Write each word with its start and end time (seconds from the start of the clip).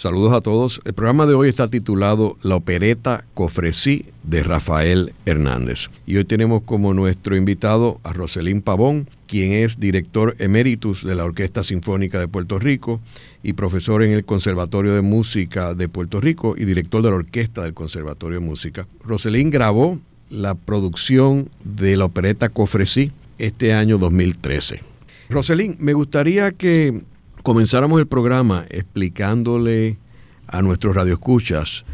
Saludos 0.00 0.32
a 0.32 0.40
todos. 0.40 0.80
El 0.86 0.94
programa 0.94 1.26
de 1.26 1.34
hoy 1.34 1.50
está 1.50 1.68
titulado 1.68 2.38
La 2.42 2.56
opereta 2.56 3.26
Cofresí 3.34 4.06
de 4.22 4.42
Rafael 4.42 5.12
Hernández. 5.26 5.90
Y 6.06 6.16
hoy 6.16 6.24
tenemos 6.24 6.62
como 6.62 6.94
nuestro 6.94 7.36
invitado 7.36 8.00
a 8.02 8.14
Roselín 8.14 8.62
Pavón, 8.62 9.10
quien 9.26 9.52
es 9.52 9.78
director 9.78 10.36
emeritus 10.38 11.04
de 11.04 11.14
la 11.14 11.24
Orquesta 11.24 11.62
Sinfónica 11.64 12.18
de 12.18 12.28
Puerto 12.28 12.58
Rico 12.58 12.98
y 13.42 13.52
profesor 13.52 14.02
en 14.02 14.12
el 14.12 14.24
Conservatorio 14.24 14.94
de 14.94 15.02
Música 15.02 15.74
de 15.74 15.86
Puerto 15.90 16.18
Rico 16.18 16.54
y 16.56 16.64
director 16.64 17.02
de 17.02 17.10
la 17.10 17.16
Orquesta 17.16 17.64
del 17.64 17.74
Conservatorio 17.74 18.40
de 18.40 18.46
Música. 18.46 18.86
Roselín 19.04 19.50
grabó 19.50 19.98
la 20.30 20.54
producción 20.54 21.50
de 21.62 21.98
la 21.98 22.06
opereta 22.06 22.48
Cofresí 22.48 23.12
este 23.36 23.74
año 23.74 23.98
2013. 23.98 24.80
Roselín, 25.28 25.76
me 25.78 25.92
gustaría 25.92 26.52
que 26.52 27.02
comenzáramos 27.42 28.00
el 28.00 28.06
programa 28.06 28.66
explicándole 28.70 29.96
a 30.46 30.62
nuestros 30.62 30.94
radioescuchas 30.94 31.84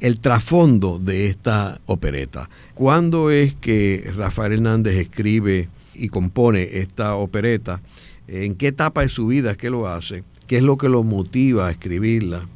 el 0.00 0.20
trasfondo 0.20 0.98
de 0.98 1.28
esta 1.28 1.80
opereta. 1.86 2.50
¿Cuándo 2.74 3.30
es 3.30 3.54
que 3.54 4.12
Rafael 4.14 4.52
Hernández 4.52 4.96
escribe 4.96 5.68
y 5.94 6.08
compone 6.08 6.78
esta 6.78 7.14
opereta? 7.14 7.80
¿En 8.28 8.54
qué 8.54 8.68
etapa 8.68 9.02
de 9.02 9.08
su 9.08 9.28
vida 9.28 9.52
es 9.52 9.56
que 9.56 9.70
lo 9.70 9.88
hace? 9.88 10.24
¿Qué 10.46 10.58
es 10.58 10.62
lo 10.62 10.76
que 10.76 10.88
lo 10.88 11.02
motiva 11.04 11.68
a 11.68 11.70
escribirla? 11.70 12.46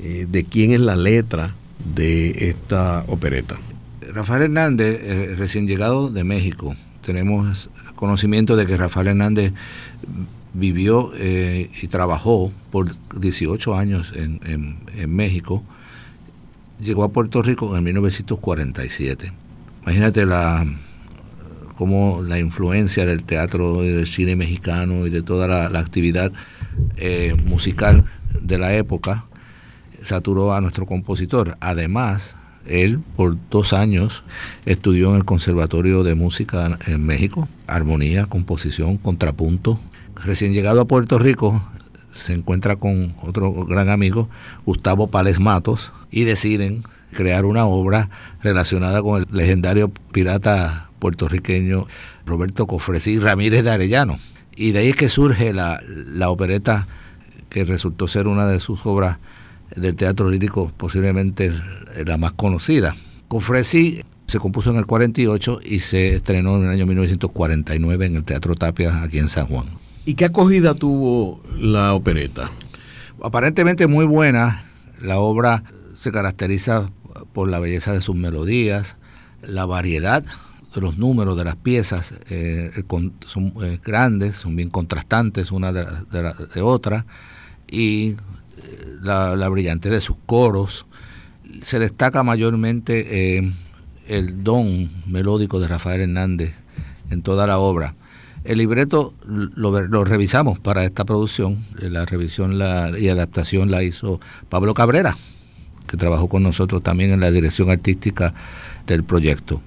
Eh, 0.00 0.26
¿De 0.28 0.44
quién 0.44 0.72
es 0.72 0.80
la 0.80 0.96
letra 0.96 1.54
de 1.94 2.48
esta 2.48 3.04
opereta? 3.06 3.56
Rafael 4.12 4.42
Hernández, 4.42 5.00
eh, 5.02 5.34
recién 5.36 5.68
llegado 5.68 6.10
de 6.10 6.24
México, 6.24 6.74
tenemos 7.02 7.70
conocimiento 7.94 8.56
de 8.56 8.66
que 8.66 8.76
Rafael 8.76 9.08
Hernández 9.08 9.52
vivió 10.56 11.12
eh, 11.16 11.70
y 11.82 11.88
trabajó 11.88 12.50
por 12.70 12.88
18 13.18 13.76
años 13.76 14.12
en, 14.16 14.76
México, 15.14 15.62
llegó 16.80 17.04
a 17.04 17.10
Puerto 17.10 17.42
Rico 17.42 17.76
en 17.76 17.84
1947. 17.84 19.32
Imagínate 19.82 20.26
la 20.26 20.66
cómo 21.76 22.22
la 22.22 22.38
influencia 22.38 23.04
del 23.04 23.22
teatro 23.22 23.84
y 23.84 23.88
del 23.88 24.06
cine 24.06 24.34
mexicano 24.34 25.06
y 25.06 25.10
de 25.10 25.20
toda 25.20 25.46
la, 25.46 25.78
actividad 25.78 26.32
eh, 26.96 27.34
musical 27.44 28.04
de 28.40 28.56
la 28.56 28.74
época 28.74 29.26
saturó 30.02 30.54
a 30.54 30.60
nuestro 30.62 30.86
compositor. 30.86 31.58
Además, 31.60 32.34
él 32.66 33.00
por 33.16 33.36
dos 33.50 33.74
años 33.74 34.24
estudió 34.64 35.10
en 35.10 35.16
el 35.16 35.24
Conservatorio 35.26 36.02
de 36.02 36.14
Música 36.14 36.78
en 36.86 37.04
México, 37.04 37.46
armonía, 37.66 38.24
composición, 38.24 38.96
contrapunto, 38.96 39.78
recién 40.24 40.52
llegado 40.52 40.80
a 40.80 40.86
Puerto 40.86 41.18
Rico, 41.18 41.62
se 42.12 42.32
encuentra 42.32 42.76
con 42.76 43.14
otro 43.22 43.52
gran 43.52 43.90
amigo, 43.90 44.28
Gustavo 44.64 45.08
Pales 45.08 45.38
Matos, 45.38 45.92
y 46.10 46.24
deciden 46.24 46.84
crear 47.12 47.44
una 47.44 47.66
obra 47.66 48.10
relacionada 48.42 49.02
con 49.02 49.22
el 49.22 49.28
legendario 49.30 49.90
pirata 50.12 50.90
puertorriqueño 50.98 51.86
Roberto 52.24 52.66
Cofresí 52.66 53.18
Ramírez 53.18 53.64
de 53.64 53.70
Arellano. 53.70 54.18
Y 54.54 54.72
de 54.72 54.80
ahí 54.80 54.88
es 54.88 54.96
que 54.96 55.08
surge 55.08 55.52
la, 55.52 55.82
la 55.86 56.30
opereta 56.30 56.86
que 57.50 57.64
resultó 57.64 58.08
ser 58.08 58.26
una 58.26 58.46
de 58.46 58.60
sus 58.60 58.84
obras 58.86 59.18
del 59.74 59.96
teatro 59.96 60.30
lírico, 60.30 60.72
posiblemente 60.76 61.52
la 62.04 62.16
más 62.16 62.32
conocida. 62.32 62.96
Cofresí 63.28 64.02
se 64.26 64.38
compuso 64.38 64.70
en 64.70 64.76
el 64.76 64.86
48 64.86 65.60
y 65.64 65.80
se 65.80 66.14
estrenó 66.14 66.56
en 66.56 66.64
el 66.64 66.70
año 66.70 66.86
1949 66.86 68.06
en 68.06 68.16
el 68.16 68.24
Teatro 68.24 68.54
Tapia 68.54 69.02
aquí 69.02 69.18
en 69.18 69.28
San 69.28 69.46
Juan. 69.46 69.66
¿Y 70.06 70.14
qué 70.14 70.26
acogida 70.26 70.74
tuvo 70.74 71.42
la 71.58 71.92
opereta? 71.92 72.52
Aparentemente 73.20 73.88
muy 73.88 74.04
buena. 74.06 74.62
La 75.02 75.18
obra 75.18 75.64
se 75.96 76.12
caracteriza 76.12 76.90
por 77.32 77.48
la 77.48 77.58
belleza 77.58 77.92
de 77.92 78.00
sus 78.00 78.14
melodías, 78.14 78.96
la 79.42 79.66
variedad 79.66 80.24
de 80.74 80.80
los 80.80 80.96
números 80.96 81.36
de 81.36 81.44
las 81.44 81.56
piezas 81.56 82.14
eh, 82.30 82.70
son 83.26 83.52
eh, 83.62 83.80
grandes, 83.84 84.36
son 84.36 84.54
bien 84.54 84.70
contrastantes 84.70 85.50
una 85.50 85.72
de, 85.72 86.62
otra, 86.62 87.04
y 87.68 88.10
eh, 88.10 88.16
la, 89.02 89.48
brillantez 89.48 89.90
de 89.90 90.00
sus 90.00 90.16
coros. 90.24 90.86
Se 91.62 91.80
destaca 91.80 92.22
mayormente 92.22 93.38
el 94.06 94.44
don 94.44 94.88
melódico 95.06 95.58
de 95.58 95.66
Rafael 95.66 96.02
Hernández 96.02 96.54
en 97.10 97.22
toda 97.22 97.48
la 97.48 97.58
obra. 97.58 97.96
El 98.46 98.58
libreto 98.58 99.12
lo, 99.26 100.04
revisamos 100.04 100.60
para 100.60 100.84
esta 100.84 101.04
producción, 101.04 101.64
la 101.80 102.04
revisión 102.04 102.60
y 102.96 103.08
adaptación 103.08 103.72
la 103.72 103.82
hizo 103.82 104.20
Pablo 104.48 104.72
Cabrera, 104.72 105.16
que 105.88 105.96
trabajó 105.96 106.28
con 106.28 106.44
nosotros 106.44 106.82
también 106.82 107.10
en 107.10 107.18
la 107.18 107.32
dirección 107.32 107.70
artística 107.70 108.34
del 108.86 109.02
proyecto. 109.02 109.60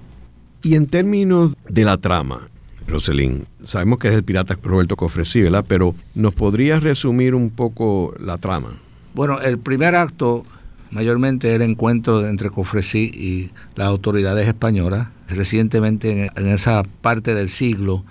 Y 0.62 0.76
en 0.76 0.86
términos 0.86 1.54
de 1.68 1.84
la 1.84 1.98
trama, 1.98 2.48
Roselín, 2.86 3.46
sabemos 3.62 3.98
que 3.98 4.08
es 4.08 4.14
el 4.14 4.24
pirata 4.24 4.56
Roberto 4.62 4.96
Cofresí, 4.96 5.42
¿verdad? 5.42 5.64
Pero 5.68 5.94
¿nos 6.14 6.34
podrías 6.34 6.82
resumir 6.82 7.34
un 7.34 7.50
poco 7.50 8.14
la 8.18 8.38
trama? 8.38 8.70
Bueno, 9.12 9.40
el 9.40 9.58
primer 9.58 9.94
acto 9.94 10.44
mayormente 10.90 11.54
el 11.54 11.62
encuentro 11.62 12.26
entre 12.26 12.50
Cofresí 12.50 13.10
y 13.14 13.50
las 13.76 13.88
autoridades 13.88 14.48
españolas. 14.48 15.08
Recientemente 15.28 16.30
en 16.34 16.48
esa 16.48 16.82
parte 17.02 17.34
del 17.34 17.48
siglo 17.48 18.04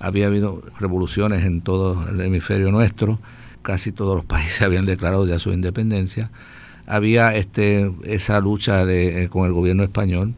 había 0.00 0.26
habido 0.26 0.62
revoluciones 0.78 1.44
en 1.44 1.60
todo 1.60 2.08
el 2.08 2.20
hemisferio 2.20 2.70
nuestro, 2.70 3.18
casi 3.62 3.92
todos 3.92 4.16
los 4.16 4.24
países 4.26 4.62
habían 4.62 4.86
declarado 4.86 5.26
ya 5.26 5.38
su 5.38 5.52
independencia. 5.52 6.30
Había 6.86 7.34
este, 7.34 7.92
esa 8.04 8.40
lucha 8.40 8.84
de, 8.84 9.24
eh, 9.24 9.28
con 9.28 9.46
el 9.46 9.52
gobierno 9.52 9.82
español 9.82 10.34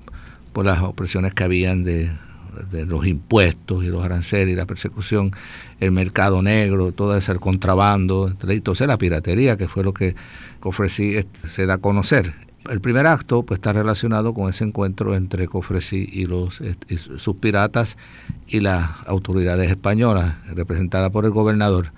por 0.52 0.64
las 0.64 0.80
opresiones 0.80 1.34
que 1.34 1.44
habían 1.44 1.84
de, 1.84 2.10
los 2.72 3.06
impuestos 3.06 3.84
y 3.84 3.88
los 3.88 4.02
aranceles 4.02 4.52
y 4.52 4.56
la 4.56 4.66
persecución, 4.66 5.30
el 5.78 5.92
mercado 5.92 6.42
negro, 6.42 6.90
todo 6.90 7.16
ese 7.16 7.36
contrabando, 7.36 8.34
y 8.48 8.60
toda 8.60 8.86
la 8.88 8.98
piratería, 8.98 9.56
que 9.56 9.68
fue 9.68 9.84
lo 9.84 9.94
que 9.94 10.16
ofrecí 10.62 11.14
este, 11.16 11.46
se 11.46 11.66
da 11.66 11.74
a 11.74 11.78
conocer 11.78 12.47
el 12.68 12.80
primer 12.80 13.06
acto 13.06 13.42
pues 13.42 13.58
está 13.58 13.72
relacionado 13.72 14.34
con 14.34 14.48
ese 14.48 14.64
encuentro 14.64 15.14
entre 15.14 15.48
Cofresí 15.48 16.08
y 16.12 16.26
los 16.26 16.60
sus 17.18 17.36
piratas 17.36 17.96
y 18.46 18.60
las 18.60 18.90
autoridades 19.06 19.70
españolas 19.70 20.36
representadas 20.54 21.10
por 21.10 21.24
el 21.24 21.30
gobernador. 21.30 21.92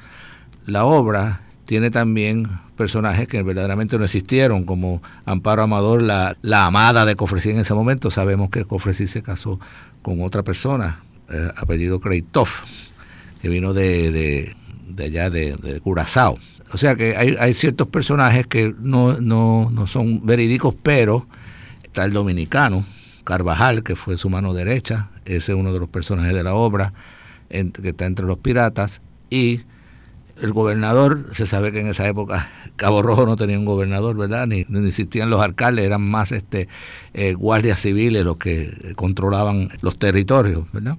La 0.67 0.85
obra 0.85 1.43
tiene 1.65 1.91
también 1.91 2.47
personajes 2.77 3.29
que 3.29 3.43
verdaderamente 3.43 3.99
no 3.99 4.05
existieron, 4.05 4.65
como 4.65 5.03
Amparo 5.25 5.63
Amador, 5.63 6.03
la, 6.03 6.37
amada 6.67 7.05
de 7.05 7.15
Cofresí 7.15 7.51
en 7.51 7.59
ese 7.59 7.75
momento. 7.75 8.11
Sabemos 8.11 8.51
que 8.51 8.65
Cofresí 8.65 9.07
se 9.07 9.23
casó 9.23 9.61
con 10.03 10.23
otra 10.23 10.43
persona, 10.43 11.03
eh, 11.29 11.49
apellido 11.57 12.01
Kreitov, 12.01 12.49
que 13.41 13.49
vino 13.49 13.73
de, 13.73 14.55
allá 14.99 15.31
de, 15.31 15.57
de 15.57 15.81
Curazao. 15.81 16.39
O 16.73 16.79
sea 16.79 16.95
que 16.95 17.17
hay, 17.17 17.55
ciertos 17.55 17.89
personajes 17.89 18.47
que 18.47 18.75
no, 18.79 19.21
no, 19.21 19.87
son 19.87 20.25
verídicos, 20.25 20.77
pero 20.81 21.27
está 21.83 22.05
el 22.05 22.13
dominicano, 22.13 22.85
Carvajal, 23.25 23.83
que 23.83 23.97
fue 23.97 24.17
su 24.17 24.31
mano 24.31 24.55
derecha, 24.55 25.11
ese 25.25 25.53
es 25.53 25.59
uno 25.59 25.73
de 25.73 25.81
los 25.81 25.89
personajes 25.89 26.33
de 26.33 26.45
la 26.45 26.55
obra, 26.55 26.93
que 27.49 27.89
está 27.89 28.07
entre 28.07 28.27
los 28.27 28.39
piratas, 28.39 29.03
y 29.31 29.63
el 30.41 30.53
gobernador, 30.53 31.27
se 31.33 31.47
sabe 31.47 31.73
que 31.73 31.81
en 31.81 31.89
esa 31.89 32.09
época 32.09 32.49
Cabo 32.77 33.03
Rojo 33.03 33.27
no 33.27 33.37
tenía 33.37 33.59
un 33.59 33.65
gobernador, 33.65 34.17
¿verdad? 34.17 34.47
Ni, 34.47 34.65
ni 34.69 34.87
existían 34.87 35.29
los 35.29 35.41
alcaldes, 35.41 35.85
eran 35.85 36.03
más 36.03 36.33
este 36.33 36.69
eh, 37.15 37.35
guardias 37.35 37.81
civiles 37.81 38.25
los 38.25 38.37
que 38.37 38.95
controlaban 38.97 39.71
los 39.83 39.99
territorios, 39.99 40.71
¿verdad? 40.73 40.97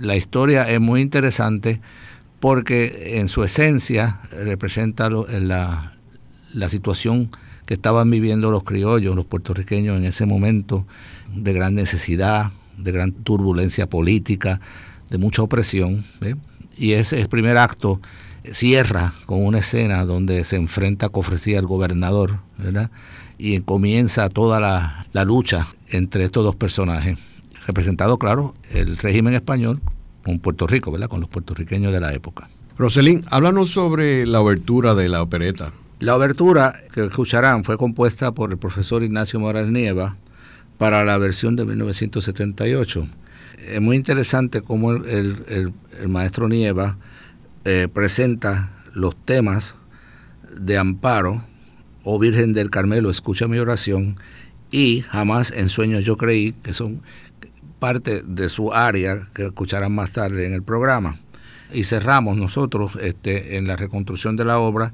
La 0.00 0.16
historia 0.16 0.68
es 0.70 0.80
muy 0.80 1.00
interesante 1.00 1.80
porque 2.40 3.18
en 3.18 3.28
su 3.28 3.42
esencia 3.42 4.20
representa 4.30 5.10
la, 5.10 5.92
la 6.52 6.68
situación 6.68 7.30
que 7.66 7.74
estaban 7.74 8.10
viviendo 8.10 8.50
los 8.50 8.64
criollos, 8.64 9.14
los 9.14 9.26
puertorriqueños 9.26 9.98
en 9.98 10.06
ese 10.06 10.24
momento 10.24 10.86
de 11.34 11.52
gran 11.52 11.74
necesidad, 11.74 12.52
de 12.78 12.92
gran 12.92 13.12
turbulencia 13.12 13.88
política, 13.88 14.60
de 15.10 15.18
mucha 15.18 15.42
opresión. 15.42 16.04
Y 16.76 16.92
ese, 16.92 17.26
primer 17.28 17.58
acto 17.58 18.00
cierra 18.52 19.12
con 19.26 19.44
una 19.44 19.58
escena 19.58 20.04
donde 20.04 20.44
se 20.44 20.56
enfrenta 20.56 21.08
Cofresía 21.08 21.58
al 21.58 21.66
gobernador, 21.66 22.38
y 23.36 23.60
comienza 23.60 24.28
toda 24.28 24.60
la, 24.60 25.06
la 25.12 25.24
lucha 25.24 25.68
entre 25.90 26.24
estos 26.24 26.44
dos 26.44 26.56
personajes. 26.56 27.18
Representado, 27.66 28.18
claro, 28.18 28.54
el 28.70 28.96
régimen 28.96 29.34
español 29.34 29.80
con 30.28 30.40
Puerto 30.40 30.66
Rico, 30.66 30.92
¿verdad? 30.92 31.08
Con 31.08 31.20
los 31.20 31.30
puertorriqueños 31.30 31.90
de 31.90 32.00
la 32.00 32.12
época. 32.12 32.50
Roselín, 32.76 33.24
háblanos 33.30 33.70
sobre 33.70 34.26
la 34.26 34.42
obertura 34.42 34.94
de 34.94 35.08
la 35.08 35.22
opereta. 35.22 35.72
La 36.00 36.14
obertura 36.14 36.74
que 36.92 37.06
escucharán 37.06 37.64
fue 37.64 37.78
compuesta 37.78 38.32
por 38.32 38.50
el 38.50 38.58
profesor 38.58 39.02
Ignacio 39.02 39.40
Morales 39.40 39.70
Nieva 39.70 40.16
para 40.76 41.02
la 41.02 41.16
versión 41.16 41.56
de 41.56 41.64
1978. 41.64 43.08
Es 43.70 43.80
muy 43.80 43.96
interesante 43.96 44.60
cómo 44.60 44.92
el, 44.92 45.72
maestro 46.06 46.46
Nieva 46.46 46.98
eh, 47.64 47.88
presenta 47.90 48.70
los 48.92 49.16
temas 49.16 49.76
de 50.54 50.76
Amparo 50.76 51.42
o 52.04 52.18
Virgen 52.18 52.52
del 52.52 52.68
Carmelo, 52.68 53.08
escucha 53.08 53.48
mi 53.48 53.58
oración, 53.58 54.16
y 54.70 55.00
jamás 55.08 55.52
en 55.52 55.70
sueños 55.70 56.04
yo 56.04 56.18
creí, 56.18 56.52
que 56.52 56.74
son 56.74 57.00
parte 57.78 58.22
de 58.24 58.48
su 58.48 58.72
área 58.72 59.28
que 59.34 59.46
escucharán 59.46 59.94
más 59.94 60.12
tarde 60.12 60.46
en 60.46 60.52
el 60.52 60.62
programa. 60.62 61.18
Y 61.72 61.84
cerramos 61.84 62.36
nosotros 62.36 62.96
este, 63.00 63.56
en 63.56 63.66
la 63.66 63.76
reconstrucción 63.76 64.36
de 64.36 64.44
la 64.44 64.58
obra 64.58 64.92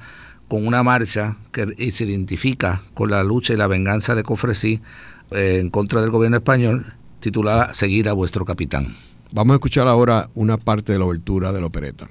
con 0.48 0.66
una 0.66 0.82
marcha 0.82 1.36
que 1.52 1.90
se 1.92 2.04
identifica 2.04 2.82
con 2.94 3.10
la 3.10 3.22
lucha 3.22 3.54
y 3.54 3.56
la 3.56 3.66
venganza 3.66 4.14
de 4.14 4.22
Cofresí 4.22 4.80
eh, 5.30 5.58
en 5.60 5.70
contra 5.70 6.00
del 6.00 6.10
gobierno 6.10 6.36
español, 6.36 6.84
titulada 7.20 7.72
Seguir 7.72 8.08
a 8.08 8.12
vuestro 8.12 8.44
capitán. 8.44 8.94
Vamos 9.32 9.54
a 9.54 9.56
escuchar 9.56 9.88
ahora 9.88 10.28
una 10.34 10.58
parte 10.58 10.92
de 10.92 10.98
la 10.98 11.06
obertura 11.06 11.52
de 11.52 11.60
la 11.60 11.66
opereta. 11.66 12.08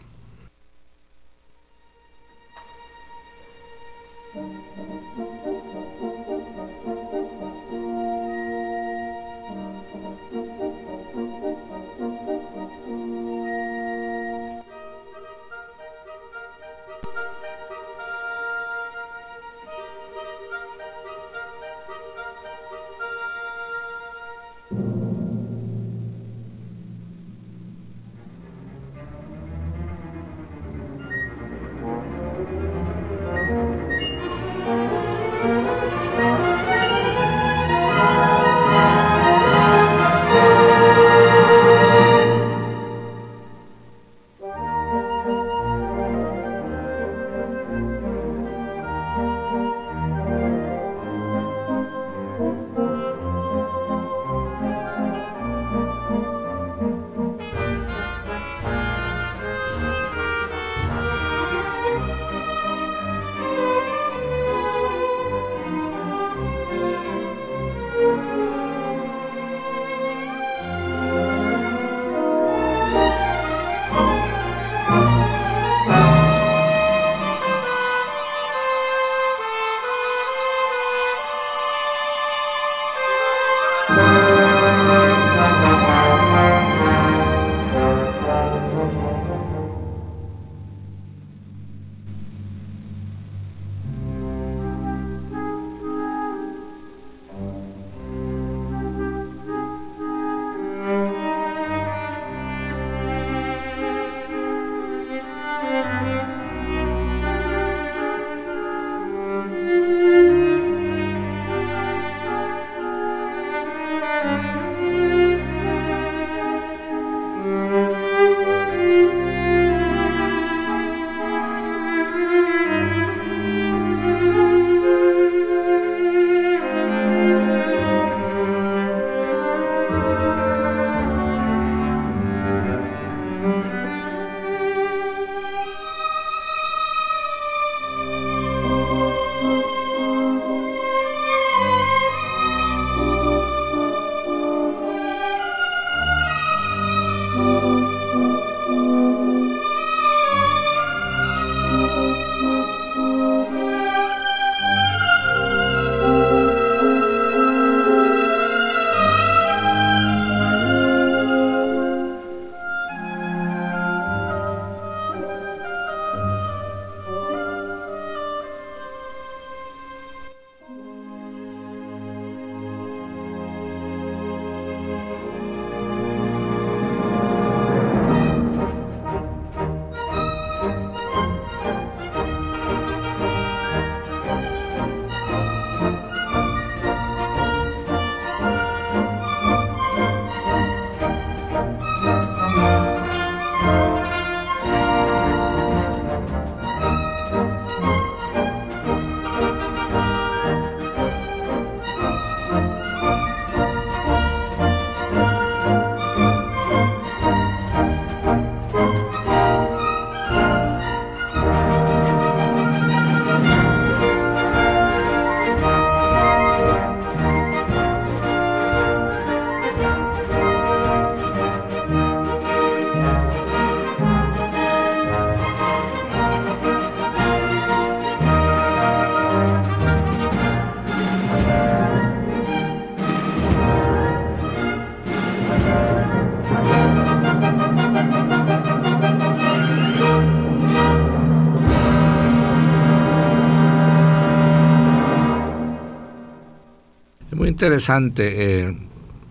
Interesante 247.64 248.66
eh, 248.66 248.76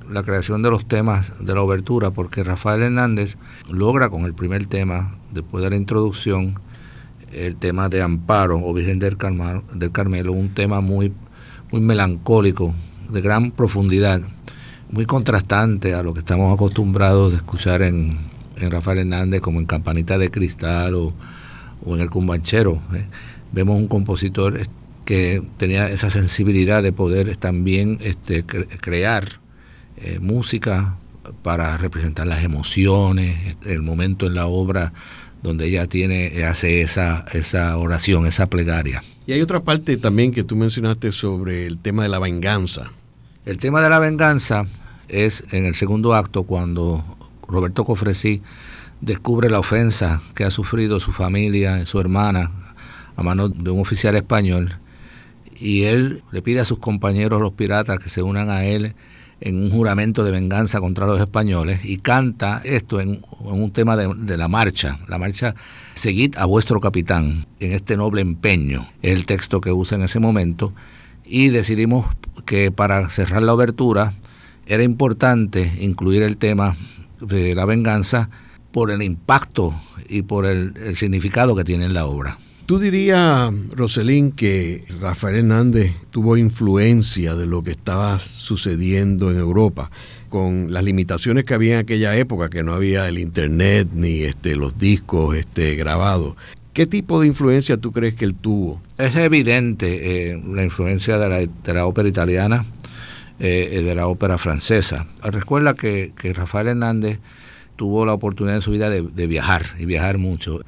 la 0.09 0.23
creación 0.23 0.63
de 0.63 0.71
los 0.71 0.87
temas 0.87 1.35
de 1.45 1.55
la 1.55 1.61
obertura, 1.61 2.13
porque 2.13 2.43
Rafael 2.43 2.81
Hernández 2.81 3.37
logra 3.69 4.09
con 4.09 4.23
el 4.23 4.33
primer 4.33 4.65
tema, 4.65 5.19
después 5.33 5.63
de 5.63 5.69
la 5.69 5.77
introducción, 5.77 6.55
el 7.31 7.57
tema 7.57 7.91
de 7.91 8.01
Amparo 8.01 8.59
o 8.59 8.73
Virgen 8.73 8.99
del, 8.99 9.19
del 9.75 9.93
Carmelo, 9.93 10.33
un 10.33 10.49
tema 10.55 10.81
muy, 10.81 11.13
muy 11.71 11.83
melancólico, 11.83 12.75
de 13.11 13.21
gran 13.21 13.51
profundidad, 13.51 14.23
muy 14.91 15.05
contrastante 15.05 15.93
a 15.93 16.03
lo 16.03 16.15
que 16.15 16.21
estamos 16.21 16.55
acostumbrados 16.55 17.33
de 17.33 17.37
escuchar 17.37 17.83
en, 17.83 18.17
en 18.57 18.71
Rafael 18.71 19.01
Hernández, 19.01 19.43
como 19.43 19.61
en 19.61 19.67
Campanita 19.67 20.17
de 20.17 20.31
Cristal 20.31 20.95
o, 20.95 21.13
en 21.85 22.01
El 22.01 22.09
Cumbanchero. 22.09 22.81
¿eh? 22.95 23.05
Vemos 23.53 23.77
un 23.77 23.89
compositor 23.89 24.59
que 25.05 25.43
tenía 25.57 25.89
esa 25.89 26.11
sensibilidad 26.11 26.83
de 26.83 26.93
poder 26.93 27.37
también 27.37 27.99
este, 28.01 28.45
crear 28.45 29.41
eh, 29.97 30.19
música 30.21 30.97
para 31.43 31.77
representar 31.77 32.27
las 32.27 32.43
emociones, 32.45 33.57
el 33.65 33.83
momento 33.83 34.27
en 34.27 34.35
la 34.35 34.47
obra 34.47 34.93
donde 35.43 35.67
ella 35.67 35.87
tiene, 35.87 36.45
hace 36.45 36.83
esa, 36.83 37.25
esa 37.33 37.77
oración, 37.77 38.27
esa 38.27 38.47
plegaria. 38.47 39.03
Y 39.27 39.33
hay 39.33 39.41
otra 39.41 39.61
parte 39.61 39.97
también 39.97 40.33
que 40.33 40.45
tú 40.45 40.57
mencionaste 40.57 41.11
sobre 41.13 41.67
el 41.67 41.79
tema 41.79 42.05
de 42.05 42.09
la 42.09 42.19
venganza. 42.19 42.91
El 43.45 43.59
tema 43.59 43.81
de 43.81 43.91
la 43.91 43.99
venganza 43.99 44.67
es 45.09 45.45
en 45.53 45.67
el 45.67 45.75
segundo 45.75 46.15
acto 46.15 46.45
cuando 46.45 47.05
Roberto 47.49 47.85
Cofresí 47.85 48.41
descubre 49.01 49.51
la 49.51 49.59
ofensa 49.59 50.23
que 50.35 50.45
ha 50.45 50.51
sufrido 50.51 51.01
su 51.01 51.13
familia, 51.13 51.85
su 51.87 51.99
hermana, 51.99 52.51
a 53.17 53.23
manos 53.23 53.53
de 53.63 53.71
un 53.71 53.81
oficial 53.81 54.15
español, 54.17 54.77
y 55.63 55.85
él 55.85 56.23
le 56.33 56.43
pide 56.43 56.61
a 56.61 56.65
sus 56.65 56.79
compañeros 56.79 57.41
los 57.41 57.53
piratas 57.53 57.99
que 58.01 58.09
se 58.09 58.23
unan 58.23 58.51
a 58.51 58.65
él 58.65 58.95
en 59.41 59.63
un 59.63 59.71
juramento 59.71 60.25
de 60.25 60.33
venganza 60.33 60.81
contra 60.81 61.07
los 61.07 61.21
españoles 61.21 61.85
y 61.85 61.99
canta 61.99 62.61
esto 62.65 63.01
en, 63.01 63.23
un 63.41 63.71
tema 63.71 63.97
de, 63.97 64.37
la 64.37 64.49
marcha, 64.49 64.99
la 65.09 65.19
marcha 65.19 65.55
Seguid 65.95 66.37
a 66.37 66.47
vuestro 66.47 66.81
capitán 66.81 67.47
en 67.61 67.73
este 67.73 67.97
noble 67.97 68.23
empeño, 68.23 68.87
el 69.03 69.25
texto 69.25 69.61
que 69.61 69.73
usa 69.73 69.97
en 69.97 70.03
ese 70.03 70.19
momento 70.19 70.73
y 71.25 71.51
decidimos 71.51 72.07
que 72.45 72.73
para 72.73 73.09
cerrar 73.11 73.43
la 73.43 73.55
obertura 73.55 74.15
era 74.67 74.83
importante 74.83 75.73
incluir 75.81 76.23
el 76.23 76.37
tema 76.39 76.77
de 77.21 77.55
la 77.55 77.67
venganza 77.67 78.31
por 78.73 78.91
el 78.91 79.03
impacto 79.03 79.75
y 80.09 80.23
por 80.23 80.47
el, 80.47 80.97
significado 80.97 81.55
que 81.55 81.65
tiene 81.65 81.85
en 81.85 81.95
la 81.95 82.07
obra. 82.07 82.39
¿Tú 82.67 82.79
dirías, 82.79 83.53
Roselín, 83.75 84.33
que 84.33 84.85
Rafael 85.01 85.37
Hernández 85.37 85.93
tuvo 86.11 86.37
influencia 86.37 87.35
de 87.35 87.47
lo 87.47 87.63
que 87.63 87.73
estaba 87.73 88.19
sucediendo 88.19 89.31
en 89.31 89.39
Europa? 89.39 89.91
con 90.33 90.73
las 90.73 90.83
limitaciones 90.83 91.45
que 91.45 91.53
había 91.53 91.75
en 91.75 91.81
aquella 91.81 92.17
época, 92.17 92.49
que 92.49 92.63
no 92.63 92.73
había 92.73 93.07
el 93.07 93.19
internet 93.19 93.89
ni 93.93 94.23
este, 94.23 94.57
los 94.57 94.79
discos 94.79 95.37
este, 95.37 95.75
grabados. 95.75 96.37
¿Qué 96.73 96.87
tipo 96.87 97.21
de 97.21 97.27
influencia 97.27 97.77
tú 97.77 97.93
crees 97.93 98.15
que 98.15 98.25
él 98.25 98.35
tuvo? 98.35 98.81
Es 98.97 99.15
evidente 99.15 100.31
eh, 100.31 100.43
la 100.49 100.63
influencia 100.63 101.19
de 101.19 101.51
la, 101.75 101.85
ópera 101.87 102.09
italiana, 102.09 102.65
eh, 103.39 103.83
de 103.85 103.95
la 103.95 104.07
ópera 104.07 104.39
francesa. 104.39 105.07
Recuerda 105.23 105.75
que, 105.75 106.15
que, 106.19 106.33
Rafael 106.33 106.69
Hernández 106.69 107.19
tuvo 107.77 108.07
la 108.07 108.15
oportunidad 108.15 108.57
en 108.57 108.63
su 108.63 108.71
vida 108.71 108.89
de, 108.89 109.27
viajar 109.27 109.67
y 109.79 109.85
viajar 109.85 110.17
mucho. 110.17 110.61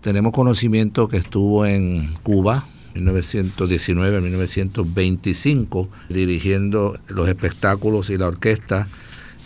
Tenemos 0.00 0.32
conocimiento 0.32 1.08
que 1.08 1.16
estuvo 1.16 1.66
en 1.66 2.14
Cuba, 2.22 2.68
1919-1925, 2.94 5.88
dirigiendo 6.08 6.96
los 7.08 7.28
espectáculos 7.28 8.08
y 8.10 8.16
la 8.16 8.28
orquesta 8.28 8.86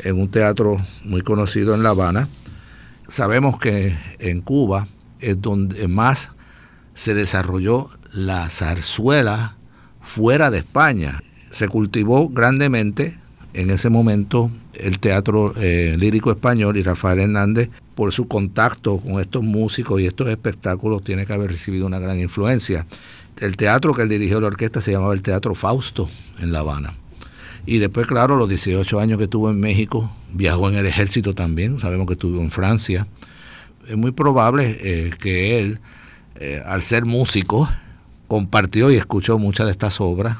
en 0.00 0.20
un 0.20 0.28
teatro 0.28 0.76
muy 1.04 1.22
conocido 1.22 1.74
en 1.74 1.82
La 1.82 1.88
Habana. 1.90 2.28
Sabemos 3.08 3.58
que 3.58 3.96
en 4.18 4.42
Cuba 4.42 4.88
es 5.20 5.40
donde 5.40 5.88
más 5.88 6.32
se 6.94 7.14
desarrolló 7.14 7.88
la 8.12 8.50
zarzuela 8.50 9.56
fuera 10.02 10.50
de 10.50 10.58
España. 10.58 11.22
Se 11.50 11.68
cultivó 11.68 12.28
grandemente 12.28 13.16
en 13.54 13.70
ese 13.70 13.88
momento 13.88 14.50
el 14.74 14.98
teatro 14.98 15.54
eh, 15.56 15.96
lírico 15.98 16.30
español 16.30 16.76
y 16.76 16.82
Rafael 16.82 17.20
Hernández, 17.20 17.70
por 17.94 18.12
su 18.12 18.28
contacto 18.28 18.98
con 18.98 19.20
estos 19.20 19.42
músicos 19.42 20.00
y 20.00 20.06
estos 20.06 20.28
espectáculos, 20.28 21.04
tiene 21.04 21.26
que 21.26 21.32
haber 21.32 21.50
recibido 21.50 21.86
una 21.86 21.98
gran 21.98 22.20
influencia. 22.20 22.86
El 23.38 23.56
teatro 23.56 23.94
que 23.94 24.02
él 24.02 24.08
dirigió 24.08 24.40
la 24.40 24.48
orquesta 24.48 24.80
se 24.80 24.92
llamaba 24.92 25.14
el 25.14 25.22
Teatro 25.22 25.54
Fausto 25.54 26.08
en 26.40 26.52
La 26.52 26.60
Habana. 26.60 26.94
Y 27.64 27.78
después, 27.78 28.06
claro, 28.06 28.36
los 28.36 28.48
18 28.48 29.00
años 29.00 29.18
que 29.18 29.24
estuvo 29.24 29.50
en 29.50 29.60
México, 29.60 30.10
viajó 30.32 30.68
en 30.68 30.76
el 30.76 30.86
ejército 30.86 31.34
también, 31.34 31.78
sabemos 31.78 32.06
que 32.06 32.14
estuvo 32.14 32.40
en 32.40 32.50
Francia, 32.50 33.06
es 33.88 33.96
muy 33.96 34.12
probable 34.12 34.78
eh, 34.80 35.10
que 35.18 35.58
él, 35.58 35.78
eh, 36.36 36.62
al 36.64 36.82
ser 36.82 37.04
músico, 37.04 37.68
compartió 38.28 38.90
y 38.90 38.96
escuchó 38.96 39.38
muchas 39.38 39.66
de 39.66 39.72
estas 39.72 40.00
obras 40.00 40.38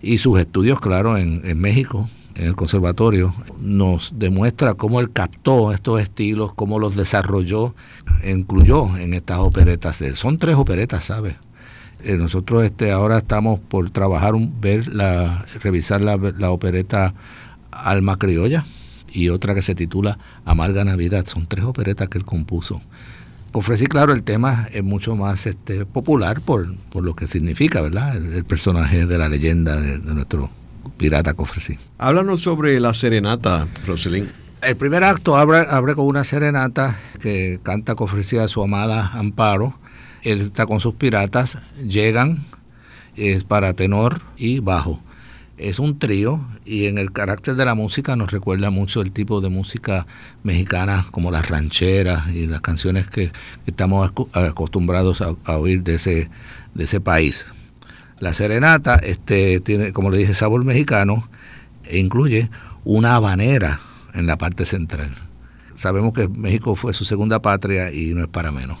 y 0.00 0.18
sus 0.18 0.40
estudios, 0.40 0.80
claro, 0.80 1.16
en, 1.16 1.58
México, 1.60 2.08
en 2.34 2.46
el 2.46 2.56
conservatorio, 2.56 3.34
nos 3.60 4.12
demuestra 4.16 4.74
cómo 4.74 5.00
él 5.00 5.12
captó 5.12 5.72
estos 5.72 6.00
estilos, 6.00 6.54
cómo 6.54 6.78
los 6.78 6.96
desarrolló, 6.96 7.74
incluyó 8.24 8.96
en 8.96 9.14
estas 9.14 9.38
operetas 9.38 9.98
de 9.98 10.08
él. 10.08 10.16
Son 10.16 10.38
tres 10.38 10.56
operetas, 10.56 11.04
¿sabes? 11.04 11.36
Eh, 12.04 12.16
nosotros 12.16 12.64
este, 12.64 12.90
ahora 12.90 13.18
estamos 13.18 13.60
por 13.60 13.90
trabajar, 13.90 14.34
ver 14.60 14.88
la, 14.88 15.44
revisar 15.62 16.00
la, 16.00 16.16
la 16.16 16.50
opereta 16.50 17.14
Alma 17.70 18.18
Criolla, 18.18 18.66
y 19.12 19.28
otra 19.28 19.54
que 19.54 19.62
se 19.62 19.74
titula 19.74 20.18
Amarga 20.44 20.84
Navidad. 20.84 21.26
Son 21.26 21.46
tres 21.46 21.64
operetas 21.64 22.08
que 22.08 22.18
él 22.18 22.24
compuso. 22.24 22.80
Ofrecí, 23.52 23.86
claro, 23.86 24.14
el 24.14 24.22
tema 24.22 24.66
es 24.72 24.82
mucho 24.82 25.14
más 25.14 25.46
este, 25.46 25.84
popular 25.84 26.40
por, 26.40 26.66
lo 26.94 27.14
que 27.14 27.28
significa, 27.28 27.82
¿verdad? 27.82 28.16
El, 28.16 28.44
personaje 28.44 29.04
de 29.04 29.18
la 29.18 29.28
leyenda 29.28 29.78
de, 29.78 29.98
nuestro 29.98 30.50
pirata 30.96 31.34
Cofresí. 31.34 31.78
Háblanos 31.98 32.40
sobre 32.40 32.78
la 32.80 32.94
serenata, 32.94 33.66
Roselín. 33.86 34.28
El 34.62 34.76
primer 34.76 35.02
acto 35.04 35.36
abre, 35.36 35.66
abre 35.68 35.94
con 35.94 36.06
una 36.06 36.24
serenata 36.24 36.98
que 37.20 37.60
canta 37.62 37.94
Cofresí 37.94 38.38
a 38.38 38.48
su 38.48 38.62
amada 38.62 39.10
Amparo. 39.14 39.78
Él 40.22 40.40
está 40.40 40.66
con 40.66 40.80
sus 40.80 40.94
piratas, 40.94 41.58
llegan, 41.86 42.44
es 43.16 43.44
para 43.44 43.74
tenor 43.74 44.22
y 44.36 44.60
bajo 44.60 45.00
es 45.62 45.78
un 45.78 45.98
trío 45.98 46.44
y 46.64 46.86
en 46.86 46.98
el 46.98 47.12
carácter 47.12 47.54
de 47.54 47.64
la 47.64 47.74
música 47.74 48.16
nos 48.16 48.32
recuerda 48.32 48.70
mucho 48.70 49.00
el 49.00 49.12
tipo 49.12 49.40
de 49.40 49.48
música 49.48 50.06
mexicana 50.42 51.06
como 51.10 51.30
las 51.30 51.48
rancheras 51.48 52.28
y 52.30 52.46
las 52.46 52.60
canciones 52.60 53.06
que, 53.06 53.30
estamos 53.66 54.10
acostumbrados 54.32 55.22
a, 55.22 55.56
oír 55.56 55.82
de 55.82 55.94
ese, 55.94 56.30
de 56.74 56.84
ese 56.84 57.00
país. 57.00 57.46
La 58.22 58.32
serenata 58.32 58.94
este, 59.02 59.58
tiene, 59.58 59.92
como 59.92 60.08
le 60.08 60.18
dije, 60.18 60.32
sabor 60.32 60.64
mexicano 60.64 61.28
e 61.82 61.98
incluye 61.98 62.50
una 62.84 63.16
habanera 63.16 63.80
en 64.14 64.28
la 64.28 64.38
parte 64.38 64.64
central. 64.64 65.12
Sabemos 65.74 66.12
que 66.12 66.28
México 66.28 66.76
fue 66.76 66.94
su 66.94 67.04
segunda 67.04 67.42
patria 67.42 67.90
y 67.92 68.14
no 68.14 68.22
es 68.22 68.28
para 68.28 68.52
menos. 68.52 68.78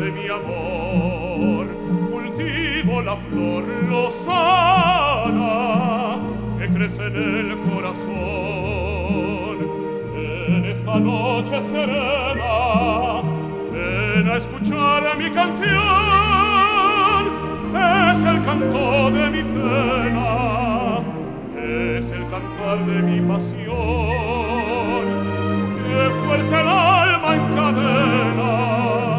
mi 0.00 0.28
amor, 0.28 1.66
cultivo 2.10 3.02
la 3.02 3.16
flor 3.28 3.64
que 6.58 6.68
crece 6.72 7.06
en 7.06 7.50
el 7.50 7.58
corazón. 7.70 8.69
Esta 10.90 10.98
noche 10.98 11.62
serena, 11.70 13.22
ven 13.70 14.28
a 14.28 14.36
escuchar 14.38 15.16
mi 15.18 15.30
canción, 15.30 15.70
es 17.76 18.24
el 18.26 18.44
canto 18.44 19.10
de 19.12 19.30
mi 19.30 19.42
pena, 19.44 20.98
es 21.54 22.10
el 22.10 22.28
cantar 22.28 22.84
de 22.86 23.02
mi 23.02 23.20
pasión, 23.20 25.04
que 25.86 26.10
fuerte 26.26 26.60
el 26.60 26.68
alma 26.68 27.36
encadena. 27.36 29.09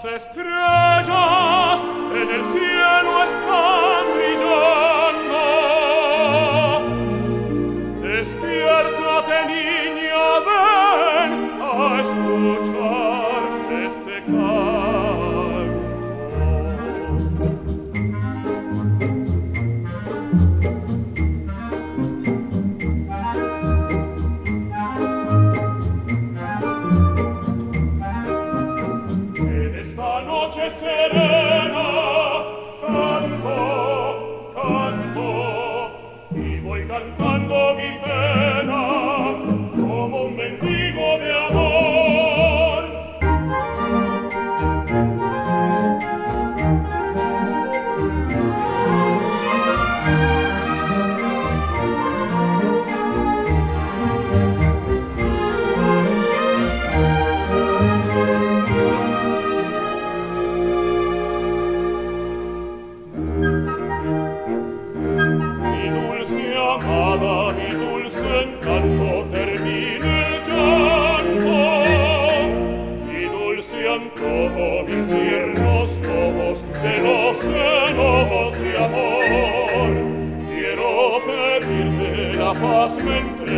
se 0.00 0.16
en 2.14 2.30
el 2.30 2.44
cielo 2.52 2.69
Listen! 30.70 30.99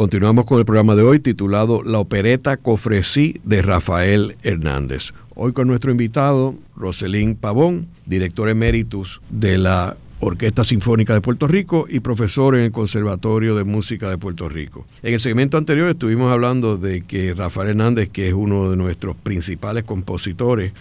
Continuamos 0.00 0.46
con 0.46 0.58
el 0.58 0.64
programa 0.64 0.96
de 0.96 1.02
hoy 1.02 1.20
titulado 1.20 1.82
La 1.82 1.98
opereta 1.98 2.56
Cofresí 2.56 3.38
de 3.44 3.60
Rafael 3.60 4.34
Hernández. 4.42 5.12
Hoy 5.34 5.52
con 5.52 5.68
nuestro 5.68 5.90
invitado, 5.90 6.54
Roselín 6.74 7.34
Pavón, 7.34 7.86
director 8.06 8.48
emeritus 8.48 9.20
de 9.28 9.58
la 9.58 9.98
Orquesta 10.20 10.64
Sinfónica 10.64 11.12
de 11.12 11.20
Puerto 11.20 11.46
Rico 11.46 11.84
y 11.86 12.00
profesor 12.00 12.56
en 12.56 12.62
el 12.62 12.72
Conservatorio 12.72 13.54
de 13.54 13.64
Música 13.64 14.08
de 14.08 14.16
Puerto 14.16 14.48
Rico. 14.48 14.86
En 15.02 15.12
el 15.12 15.20
segmento 15.20 15.58
anterior 15.58 15.90
estuvimos 15.90 16.32
hablando 16.32 16.78
de 16.78 17.02
que 17.02 17.34
Rafael 17.34 17.68
Hernández, 17.68 18.08
que 18.08 18.28
es 18.28 18.32
uno 18.32 18.70
de 18.70 18.78
nuestros 18.78 19.16
principales 19.16 19.84
compositores, 19.84 20.72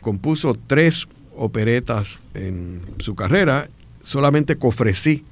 compuso 0.00 0.56
tres 0.66 1.06
operetas 1.36 2.18
en 2.34 2.80
su 2.98 3.14
carrera, 3.14 3.68
solamente 4.02 4.56
Cofresí 4.56 5.22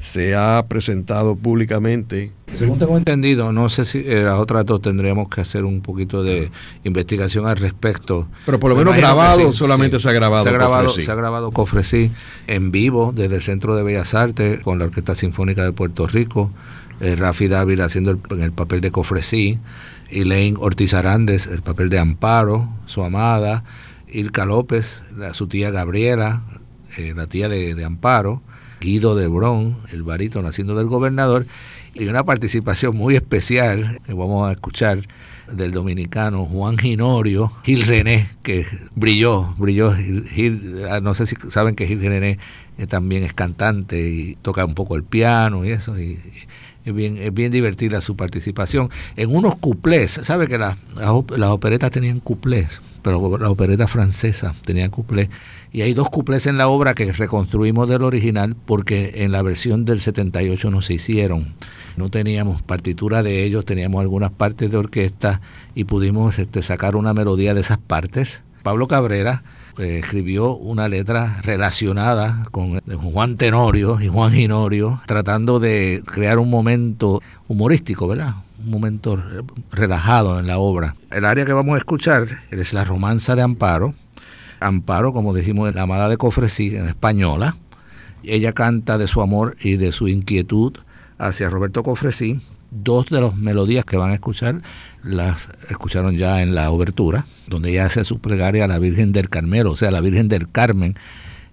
se 0.00 0.34
ha 0.34 0.64
presentado 0.66 1.36
públicamente. 1.36 2.32
Según 2.54 2.78
tengo 2.78 2.96
entendido, 2.98 3.52
no 3.52 3.68
sé 3.68 3.84
si 3.84 3.98
eh, 3.98 4.22
las 4.24 4.38
otras 4.38 4.66
dos 4.66 4.82
tendríamos 4.82 5.28
que 5.28 5.40
hacer 5.40 5.64
un 5.64 5.80
poquito 5.80 6.22
de 6.22 6.50
investigación 6.84 7.46
al 7.46 7.56
respecto. 7.56 8.28
Pero 8.44 8.60
por 8.60 8.70
lo 8.70 8.76
Me 8.76 8.84
menos 8.84 8.96
grabado 8.98 9.52
solamente 9.52 9.98
se 9.98 10.08
ha 10.10 10.12
grabado 10.12 10.42
Se 10.42 10.50
ha 10.50 10.52
grabado, 10.52 10.84
Cofresí. 10.86 11.02
se 11.06 11.10
ha 11.10 11.14
grabado 11.14 11.50
Cofresí 11.52 12.10
en 12.46 12.70
vivo 12.70 13.12
desde 13.14 13.36
el 13.36 13.42
Centro 13.42 13.76
de 13.76 13.82
Bellas 13.82 14.14
Artes 14.14 14.62
con 14.62 14.78
la 14.78 14.86
Orquesta 14.86 15.14
Sinfónica 15.14 15.64
de 15.64 15.72
Puerto 15.72 16.06
Rico. 16.06 16.50
eh, 17.00 17.16
Rafi 17.16 17.48
Dávila 17.48 17.86
haciendo 17.86 18.10
el, 18.10 18.18
en 18.30 18.42
el 18.42 18.52
papel 18.52 18.80
de 18.82 18.90
Cofresí. 18.90 19.58
Elaine 20.10 20.56
Ortiz 20.60 20.92
Arandes, 20.92 21.46
el 21.46 21.62
papel 21.62 21.88
de 21.88 21.98
Amparo, 21.98 22.68
su 22.86 23.02
amada. 23.04 23.64
Ilka 24.12 24.44
López, 24.44 25.02
la- 25.16 25.32
su 25.34 25.46
tía 25.46 25.70
Gabriela, 25.70 26.42
eh, 26.98 27.14
la 27.16 27.26
tía 27.26 27.48
de, 27.48 27.74
de 27.76 27.84
Amparo. 27.84 28.42
Guido 28.80 29.14
de 29.14 29.28
Bron, 29.28 29.76
el 29.92 30.02
barítono 30.02 30.48
haciendo 30.48 30.74
del 30.74 30.86
gobernador, 30.86 31.46
y 31.94 32.06
una 32.06 32.24
participación 32.24 32.96
muy 32.96 33.16
especial 33.16 34.00
que 34.06 34.14
vamos 34.14 34.48
a 34.48 34.52
escuchar 34.52 35.00
del 35.52 35.72
dominicano 35.72 36.44
Juan 36.44 36.78
Ginorio, 36.78 37.52
Gil 37.64 37.82
René, 37.82 38.28
que 38.42 38.66
brilló, 38.94 39.54
brilló. 39.58 39.92
Gil, 39.92 40.84
ah, 40.88 41.00
no 41.00 41.14
sé 41.14 41.26
si 41.26 41.36
saben 41.48 41.74
que 41.74 41.86
Gil 41.86 42.00
René 42.00 42.38
eh, 42.78 42.86
también 42.86 43.24
es 43.24 43.32
cantante 43.32 44.08
y 44.08 44.36
toca 44.36 44.64
un 44.64 44.74
poco 44.74 44.96
el 44.96 45.02
piano 45.02 45.64
y 45.64 45.70
eso, 45.70 45.98
y 45.98 46.18
es 46.84 46.94
bien, 46.94 47.18
es 47.18 47.32
bien 47.34 47.52
divertida 47.52 48.00
su 48.00 48.16
participación. 48.16 48.90
En 49.16 49.34
unos 49.34 49.56
cuplés, 49.56 50.12
¿sabe 50.22 50.46
que 50.48 50.58
las, 50.58 50.76
las, 50.96 51.08
op- 51.10 51.36
las 51.36 51.50
operetas 51.50 51.90
tenían 51.90 52.20
cuplés? 52.20 52.80
Pero 53.02 53.38
la 53.38 53.50
opereta 53.50 53.86
francesa 53.88 54.54
tenía 54.64 54.90
cuplés. 54.90 55.28
Y 55.72 55.82
hay 55.82 55.94
dos 55.94 56.10
cuplés 56.10 56.46
en 56.46 56.58
la 56.58 56.68
obra 56.68 56.94
que 56.94 57.10
reconstruimos 57.12 57.88
del 57.88 58.02
original 58.02 58.56
porque 58.66 59.12
en 59.16 59.32
la 59.32 59.40
versión 59.42 59.84
del 59.84 60.00
78 60.00 60.70
no 60.70 60.82
se 60.82 60.94
hicieron. 60.94 61.54
No 61.96 62.08
teníamos 62.10 62.60
partitura 62.62 63.22
de 63.22 63.44
ellos, 63.44 63.64
teníamos 63.64 64.00
algunas 64.00 64.30
partes 64.32 64.70
de 64.70 64.76
orquesta 64.76 65.40
y 65.74 65.84
pudimos 65.84 66.38
este, 66.38 66.62
sacar 66.62 66.96
una 66.96 67.14
melodía 67.14 67.54
de 67.54 67.60
esas 67.60 67.78
partes. 67.78 68.42
Pablo 68.62 68.86
Cabrera 68.88 69.42
eh, 69.78 69.98
escribió 70.02 70.54
una 70.56 70.88
letra 70.88 71.40
relacionada 71.42 72.46
con 72.50 72.76
eh, 72.76 72.82
Juan 73.00 73.36
Tenorio 73.36 74.00
y 74.00 74.08
Juan 74.08 74.32
Ginorio, 74.32 75.00
tratando 75.06 75.58
de 75.58 76.02
crear 76.06 76.38
un 76.38 76.50
momento 76.50 77.22
humorístico, 77.48 78.08
¿verdad? 78.08 78.34
Un 78.64 78.70
momento 78.70 79.16
re- 79.16 79.42
relajado 79.72 80.38
en 80.38 80.46
la 80.46 80.58
obra. 80.58 80.96
El 81.10 81.24
área 81.24 81.46
que 81.46 81.52
vamos 81.52 81.74
a 81.74 81.78
escuchar 81.78 82.26
es 82.50 82.72
la 82.74 82.84
romanza 82.84 83.34
de 83.36 83.42
Amparo. 83.42 83.94
Amparo, 84.60 85.12
como 85.12 85.32
dijimos, 85.34 85.68
es 85.70 85.74
la 85.74 85.82
amada 85.82 86.08
de 86.08 86.18
Cofresí, 86.18 86.76
en 86.76 86.86
española. 86.86 87.56
Ella 88.22 88.52
canta 88.52 88.98
de 88.98 89.06
su 89.08 89.22
amor 89.22 89.56
y 89.62 89.76
de 89.76 89.92
su 89.92 90.08
inquietud 90.08 90.74
hacia 91.18 91.48
Roberto 91.48 91.82
Cofresí. 91.82 92.42
Dos 92.70 93.06
de 93.06 93.20
las 93.20 93.36
melodías 93.36 93.84
que 93.84 93.96
van 93.96 94.10
a 94.10 94.14
escuchar 94.14 94.62
las 95.02 95.48
escucharon 95.68 96.16
ya 96.16 96.42
en 96.42 96.54
la 96.54 96.70
obertura, 96.70 97.26
donde 97.46 97.70
ella 97.70 97.86
hace 97.86 98.04
su 98.04 98.18
plegaria 98.18 98.64
a 98.64 98.68
la 98.68 98.78
Virgen 98.78 99.12
del 99.12 99.28
Carmelo, 99.28 99.72
o 99.72 99.76
sea, 99.76 99.90
la 99.90 100.00
Virgen 100.00 100.28
del 100.28 100.50
Carmen, 100.50 100.94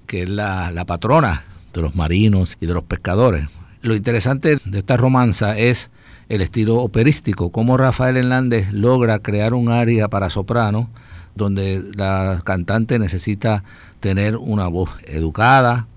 que 0.06 0.23
es 0.23 0.30
la, 0.30 0.71
la 0.71 0.86
patrona 0.86 1.43
de 1.73 1.82
los 1.82 1.95
marinos 1.95 2.58
y 2.60 2.65
de 2.65 2.73
los 2.73 2.84
pescadores. 2.84 3.47
Lo 3.82 3.95
interesante 3.95 4.58
de 4.63 4.80
esta 4.80 4.97
romanza 4.97 5.58
es 5.58 5.89
el 6.30 6.41
estilo 6.41 6.75
operístico, 6.77 7.51
cómo 7.51 7.77
Rafael 7.77 8.17
Hernández 8.17 8.71
logra 8.73 9.19
crear 9.19 9.53
un 9.53 9.69
área 9.69 10.10
para 10.10 10.30
soprano 10.30 10.89
donde 11.36 11.84
la 11.95 12.41
cantante 12.43 12.99
necesita 12.99 13.63
tener 13.99 14.36
una 14.38 14.67
voz 14.67 14.89
educada, 15.06 15.88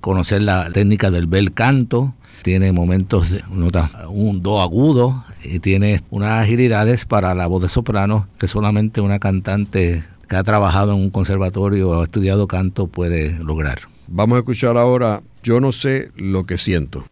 conocer 0.00 0.42
la 0.42 0.70
técnica 0.70 1.10
del 1.10 1.26
bel 1.26 1.52
canto, 1.52 2.14
tiene 2.42 2.72
momentos 2.72 3.30
de 3.30 3.42
nota, 3.50 3.90
un 4.08 4.42
do 4.42 4.60
agudo 4.60 5.24
y 5.44 5.60
tiene 5.60 6.00
unas 6.10 6.42
agilidades 6.42 7.04
para 7.04 7.34
la 7.34 7.46
voz 7.46 7.62
de 7.62 7.68
soprano 7.68 8.26
que 8.38 8.48
solamente 8.48 9.00
una 9.00 9.18
cantante 9.18 10.04
que 10.28 10.36
ha 10.36 10.44
trabajado 10.44 10.92
en 10.92 11.00
un 11.00 11.10
conservatorio 11.10 11.90
o 11.90 12.00
ha 12.00 12.04
estudiado 12.04 12.46
canto 12.46 12.86
puede 12.86 13.38
lograr. 13.42 13.80
Vamos 14.06 14.36
a 14.36 14.38
escuchar 14.40 14.76
ahora 14.76 15.22
Yo 15.42 15.60
no 15.60 15.72
sé 15.72 16.10
lo 16.16 16.44
que 16.44 16.58
siento. 16.58 17.04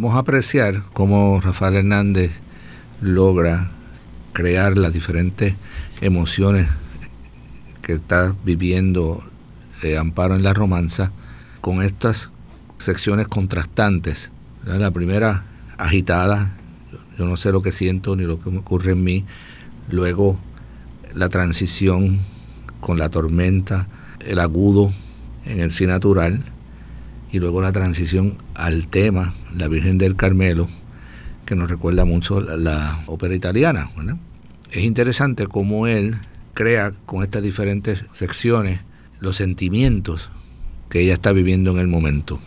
Podemos 0.00 0.18
apreciar 0.18 0.82
cómo 0.94 1.42
Rafael 1.42 1.76
Hernández 1.76 2.30
logra 3.02 3.70
crear 4.32 4.78
las 4.78 4.94
diferentes 4.94 5.56
emociones 6.00 6.68
que 7.82 7.92
está 7.92 8.34
viviendo 8.42 9.22
eh, 9.82 9.98
Amparo 9.98 10.36
en 10.36 10.42
la 10.42 10.54
romanza 10.54 11.12
con 11.60 11.82
estas 11.82 12.30
secciones 12.78 13.28
contrastantes. 13.28 14.30
La 14.64 14.90
primera 14.90 15.44
agitada, 15.76 16.56
yo 17.18 17.26
no 17.26 17.36
sé 17.36 17.52
lo 17.52 17.60
que 17.60 17.70
siento 17.70 18.16
ni 18.16 18.24
lo 18.24 18.40
que 18.40 18.48
me 18.48 18.60
ocurre 18.60 18.92
en 18.92 19.04
mí. 19.04 19.26
Luego 19.90 20.38
la 21.14 21.28
transición 21.28 22.20
con 22.80 22.98
la 22.98 23.10
tormenta, 23.10 23.86
el 24.20 24.38
agudo 24.38 24.94
en 25.44 25.60
el 25.60 25.72
sí 25.72 25.84
natural 25.84 26.42
y 27.32 27.38
luego 27.38 27.60
la 27.60 27.72
transición 27.72 28.38
al 28.54 28.88
tema, 28.88 29.34
la 29.56 29.68
Virgen 29.68 29.98
del 29.98 30.16
Carmelo, 30.16 30.68
que 31.46 31.54
nos 31.54 31.68
recuerda 31.68 32.04
mucho 32.04 32.40
la, 32.40 33.02
ópera 33.06 33.34
italiana. 33.34 33.90
Es 34.70 34.84
interesante 34.84 35.46
cómo 35.46 35.86
él 35.86 36.16
crea 36.54 36.92
con 37.06 37.22
estas 37.22 37.42
diferentes 37.42 38.04
secciones 38.12 38.80
los 39.20 39.36
sentimientos 39.36 40.30
que 40.88 41.00
ella 41.00 41.14
está 41.14 41.32
viviendo 41.32 41.70
en 41.72 41.78
el 41.78 41.88
momento 41.88 42.40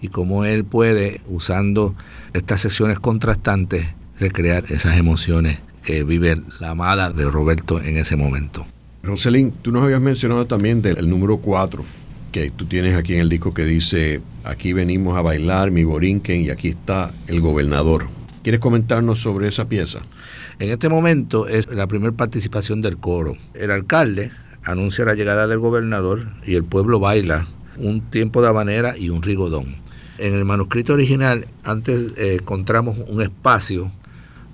y 0.00 0.08
cómo 0.08 0.44
él 0.44 0.64
puede, 0.64 1.20
usando 1.28 1.94
estas 2.32 2.60
secciones 2.60 2.98
contrastantes, 3.00 3.86
recrear 4.20 4.64
esas 4.70 4.96
emociones 4.96 5.58
que 5.82 6.04
vive 6.04 6.40
la 6.60 6.70
amada 6.70 7.10
de 7.10 7.28
Roberto 7.30 7.80
en 7.80 7.96
ese 7.96 8.16
momento. 8.16 8.66
Roselín, 9.02 9.52
tú 9.52 9.72
nos 9.72 9.84
habías 9.84 10.00
mencionado 10.00 10.46
también 10.46 10.82
del 10.82 11.08
número 11.08 11.38
4 11.38 11.84
que 12.32 12.50
tú 12.50 12.66
tienes 12.66 12.96
aquí 12.96 13.14
en 13.14 13.20
el 13.20 13.28
disco 13.28 13.54
que 13.54 13.64
dice, 13.64 14.20
aquí 14.44 14.72
venimos 14.72 15.16
a 15.16 15.22
bailar 15.22 15.70
mi 15.70 15.84
borinquen 15.84 16.42
y 16.42 16.50
aquí 16.50 16.68
está 16.68 17.12
el 17.26 17.40
gobernador. 17.40 18.06
¿Quieres 18.42 18.60
comentarnos 18.60 19.20
sobre 19.20 19.48
esa 19.48 19.68
pieza? 19.68 20.00
En 20.58 20.70
este 20.70 20.88
momento 20.88 21.46
es 21.46 21.68
la 21.68 21.86
primera 21.86 22.12
participación 22.12 22.80
del 22.80 22.98
coro. 22.98 23.36
El 23.54 23.70
alcalde 23.70 24.30
anuncia 24.64 25.04
la 25.04 25.14
llegada 25.14 25.46
del 25.46 25.58
gobernador 25.58 26.28
y 26.46 26.54
el 26.54 26.64
pueblo 26.64 27.00
baila 27.00 27.46
un 27.76 28.00
tiempo 28.00 28.42
de 28.42 28.48
habanera 28.48 28.96
y 28.96 29.10
un 29.10 29.22
rigodón. 29.22 29.76
En 30.18 30.34
el 30.34 30.44
manuscrito 30.44 30.94
original 30.94 31.46
antes 31.62 32.12
eh, 32.16 32.38
encontramos 32.40 32.96
un 33.08 33.22
espacio 33.22 33.92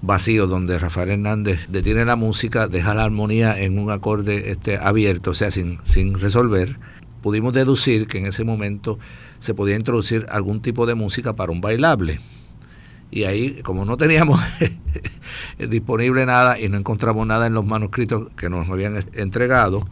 vacío 0.02 0.46
donde 0.46 0.78
Rafael 0.78 1.10
Hernández 1.10 1.66
detiene 1.68 2.04
la 2.04 2.16
música, 2.16 2.68
deja 2.68 2.94
la 2.94 3.04
armonía 3.04 3.58
en 3.58 3.78
un 3.78 3.90
acorde 3.90 4.50
este, 4.50 4.76
abierto, 4.76 5.30
o 5.30 5.34
sea, 5.34 5.50
sin, 5.50 5.78
sin 5.84 6.20
resolver. 6.20 6.76
Pudimos 7.24 7.54
deducir 7.54 8.06
que 8.06 8.18
en 8.18 8.26
ese 8.26 8.44
momento 8.44 8.98
se 9.38 9.54
podía 9.54 9.76
introducir 9.76 10.26
algún 10.28 10.60
tipo 10.60 10.84
de 10.84 10.94
música 10.94 11.32
para 11.32 11.52
un 11.52 11.62
bailable. 11.62 12.20
Y 13.10 13.24
ahí, 13.24 13.62
como 13.62 13.87
no 13.87 13.96
teníamos 13.96 14.38
disponible 15.58 16.26
nada 16.26 16.60
y 16.60 16.68
no 16.68 16.76
encontramos 16.76 17.26
nada 17.26 17.46
en 17.46 17.54
los 17.54 17.64
manuscritos 17.64 18.30
que 18.37 18.50
nos 18.50 18.68
habían 18.68 19.02
entregado, 19.14 19.88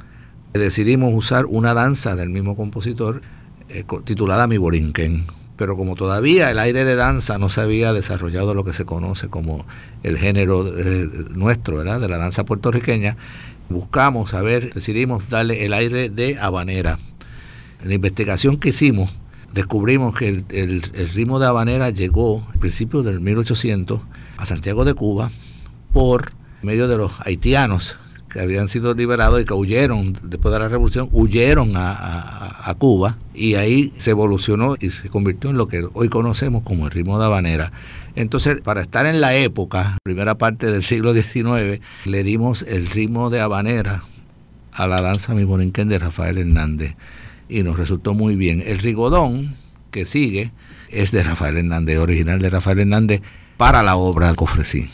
decidimos 0.52 1.14
usar 1.14 1.46
una 1.46 1.72
danza 1.72 2.16
del 2.16 2.28
mismo 2.28 2.54
compositor 2.54 3.22
eh, 3.70 3.82
titulada 4.04 4.46
Mi 4.46 4.58
Borinquen 4.58 5.24
pero 5.56 5.76
como 5.76 5.94
todavía 5.94 6.50
el 6.50 6.58
aire 6.58 6.84
de 6.84 6.96
danza 6.96 7.38
no 7.38 7.48
se 7.48 7.60
había 7.60 7.92
desarrollado 7.92 8.52
lo 8.52 8.64
que 8.64 8.72
se 8.72 8.84
conoce 8.84 9.28
como 9.28 9.64
el 10.02 10.18
género 10.18 10.66
eh, 10.76 11.08
nuestro, 11.34 11.78
de 11.78 12.08
la 12.08 12.18
danza 12.18 12.44
puertorriqueña, 12.44 13.16
buscamos, 13.68 14.34
a 14.34 14.42
ver, 14.42 14.74
decidimos 14.74 15.30
darle 15.30 15.64
el 15.64 15.72
aire 15.72 16.10
de 16.10 16.38
habanera. 16.38 16.98
En 17.82 17.88
la 17.88 17.94
investigación 17.94 18.58
que 18.58 18.68
hicimos, 18.68 19.10
descubrimos 19.52 20.14
que 20.16 20.28
el, 20.28 20.82
ritmo 21.14 21.40
de 21.40 21.46
habanera 21.46 21.90
llegó 21.90 22.46
al 22.52 22.58
principio 22.58 23.02
del 23.02 23.20
1800 23.20 24.00
a 24.36 24.46
Santiago 24.46 24.84
de 24.84 24.94
Cuba 24.94 25.30
por 25.92 26.32
medio 26.62 26.86
de 26.86 26.96
los 26.96 27.12
haitianos 27.26 27.98
que 28.30 28.40
habían 28.40 28.68
sido 28.68 28.94
liberados 28.94 29.42
y 29.42 29.44
que 29.44 29.52
huyeron 29.52 30.14
después 30.22 30.54
de 30.54 30.60
la 30.60 30.68
revolución, 30.68 31.08
huyeron 31.12 31.72
a, 31.74 32.74
Cuba 32.78 33.18
y 33.34 33.54
ahí 33.54 33.92
se 33.98 34.12
evolucionó 34.12 34.76
y 34.80 34.88
se 34.90 35.10
convirtió 35.10 35.50
en 35.50 35.58
lo 35.58 35.68
que 35.68 35.86
hoy 35.92 36.08
conocemos 36.08 36.62
como 36.62 36.86
el 36.86 36.90
ritmo 36.90 37.18
de 37.18 37.26
habanera. 37.26 37.70
Entonces, 38.16 38.60
para 38.62 38.80
estar 38.80 39.04
en 39.04 39.20
la 39.20 39.34
época, 39.34 39.98
primera 40.02 40.38
parte 40.38 40.70
del 40.70 40.82
siglo 40.82 41.12
XIX, 41.12 41.80
le 42.06 42.22
dimos 42.22 42.62
el 42.62 42.86
ritmo 42.86 43.28
de 43.28 43.40
habanera 43.40 44.04
a 44.72 44.86
la 44.86 45.02
danza 45.02 45.34
Mi 45.34 45.44
Borinquen 45.44 45.90
de 45.90 45.98
Rafael 45.98 46.38
Hernández 46.38 46.96
y 47.52 47.62
nos 47.62 47.78
resultó 47.78 48.14
muy 48.14 48.36
bien. 48.36 48.62
El 48.66 48.78
rigodón 48.78 49.54
que 49.90 50.04
sigue 50.04 50.52
es 50.88 51.12
de 51.12 51.22
Rafael 51.22 51.58
Hernández, 51.58 51.98
original 51.98 52.40
de 52.40 52.50
Rafael 52.50 52.80
Hernández 52.80 53.22
para 53.56 53.82
la 53.82 53.96
obra 53.96 54.34
que 54.34 54.90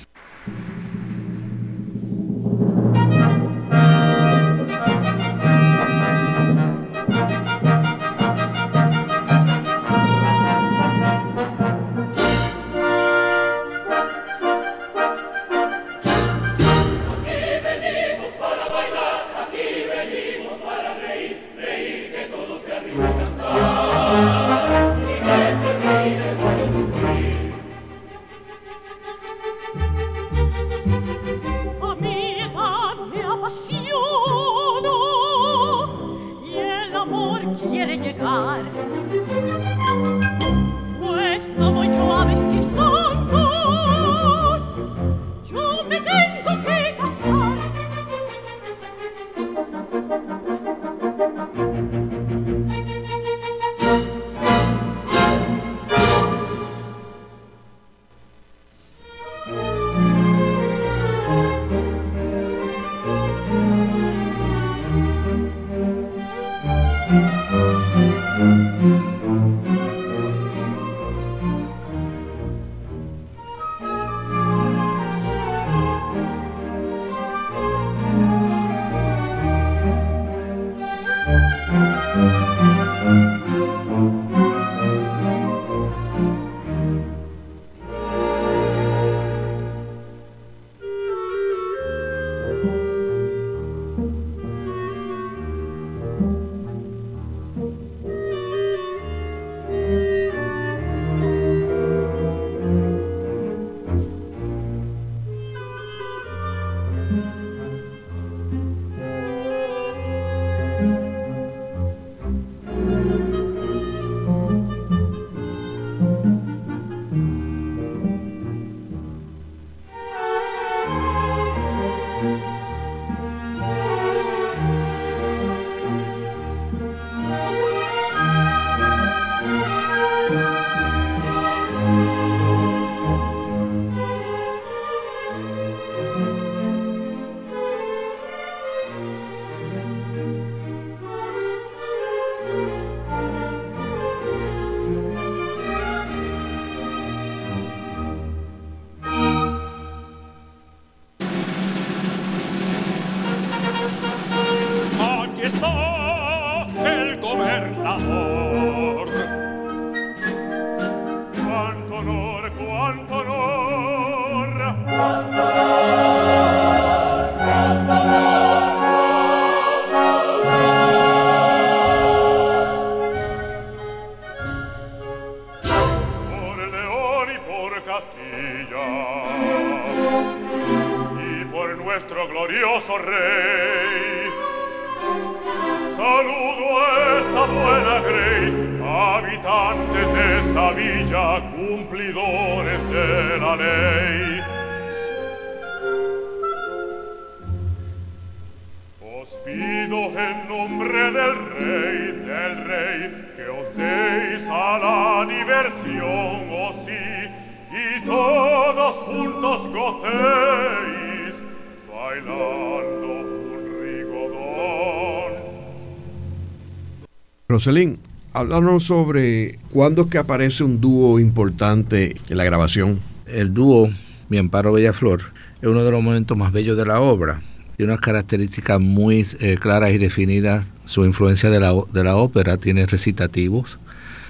Roselín, 217.58 217.98
háblanos 218.34 218.84
sobre 218.84 219.58
cuándo 219.72 220.02
es 220.02 220.08
que 220.10 220.18
aparece 220.18 220.62
un 220.62 220.80
dúo 220.80 221.18
importante 221.18 222.14
en 222.28 222.36
la 222.36 222.44
grabación. 222.44 223.00
El 223.26 223.52
dúo 223.52 223.90
Mi 224.28 224.38
Amparo 224.38 224.70
Bellaflor 224.70 225.22
es 225.60 225.68
uno 225.68 225.82
de 225.82 225.90
los 225.90 226.00
momentos 226.00 226.38
más 226.38 226.52
bellos 226.52 226.76
de 226.76 226.86
la 226.86 227.00
obra. 227.00 227.42
Tiene 227.76 227.90
unas 227.90 228.00
características 228.00 228.80
muy 228.80 229.26
eh, 229.40 229.56
claras 229.60 229.90
y 229.90 229.98
definidas. 229.98 230.66
Su 230.84 231.04
influencia 231.04 231.50
de 231.50 231.58
la, 231.58 231.74
de 231.92 232.04
la 232.04 232.14
ópera 232.14 232.58
tiene 232.58 232.86
recitativos, 232.86 233.80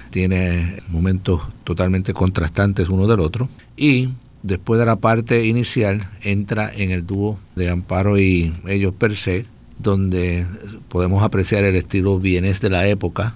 tiene 0.09 0.81
momentos 0.87 1.43
totalmente 1.63 2.15
contrastantes 2.15 2.89
uno 2.89 3.05
del 3.05 3.19
otro. 3.19 3.47
Y 3.77 4.09
después 4.41 4.79
de 4.79 4.87
la 4.87 4.95
parte 4.95 5.45
inicial 5.45 6.09
entra 6.23 6.71
en 6.75 6.89
el 6.89 7.05
dúo 7.05 7.37
de 7.55 7.69
Amparo 7.69 8.17
y 8.17 8.55
ellos 8.65 8.91
per 8.97 9.15
se, 9.15 9.45
donde 9.79 10.45
podemos 10.89 11.23
apreciar 11.23 11.63
el 11.63 11.75
estilo 11.75 12.19
bienes 12.19 12.61
de 12.61 12.69
la 12.69 12.87
época 12.87 13.35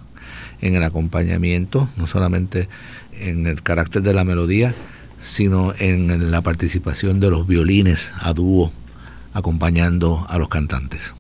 en 0.62 0.76
el 0.76 0.84
acompañamiento, 0.84 1.90
no 1.98 2.08
solamente 2.08 2.70
en 3.20 3.48
el 3.48 3.64
carácter 3.64 4.04
de 4.04 4.14
la 4.14 4.24
melodía, 4.24 4.74
sino 5.20 5.74
en 5.80 6.32
la 6.32 6.42
participación 6.42 7.20
de 7.20 7.30
los 7.30 7.48
violines 7.48 8.12
a 8.20 8.34
dúo 8.34 8.72
acompañando 9.34 10.26
a 10.30 10.38
los 10.38 10.50
cantantes. 10.50 11.14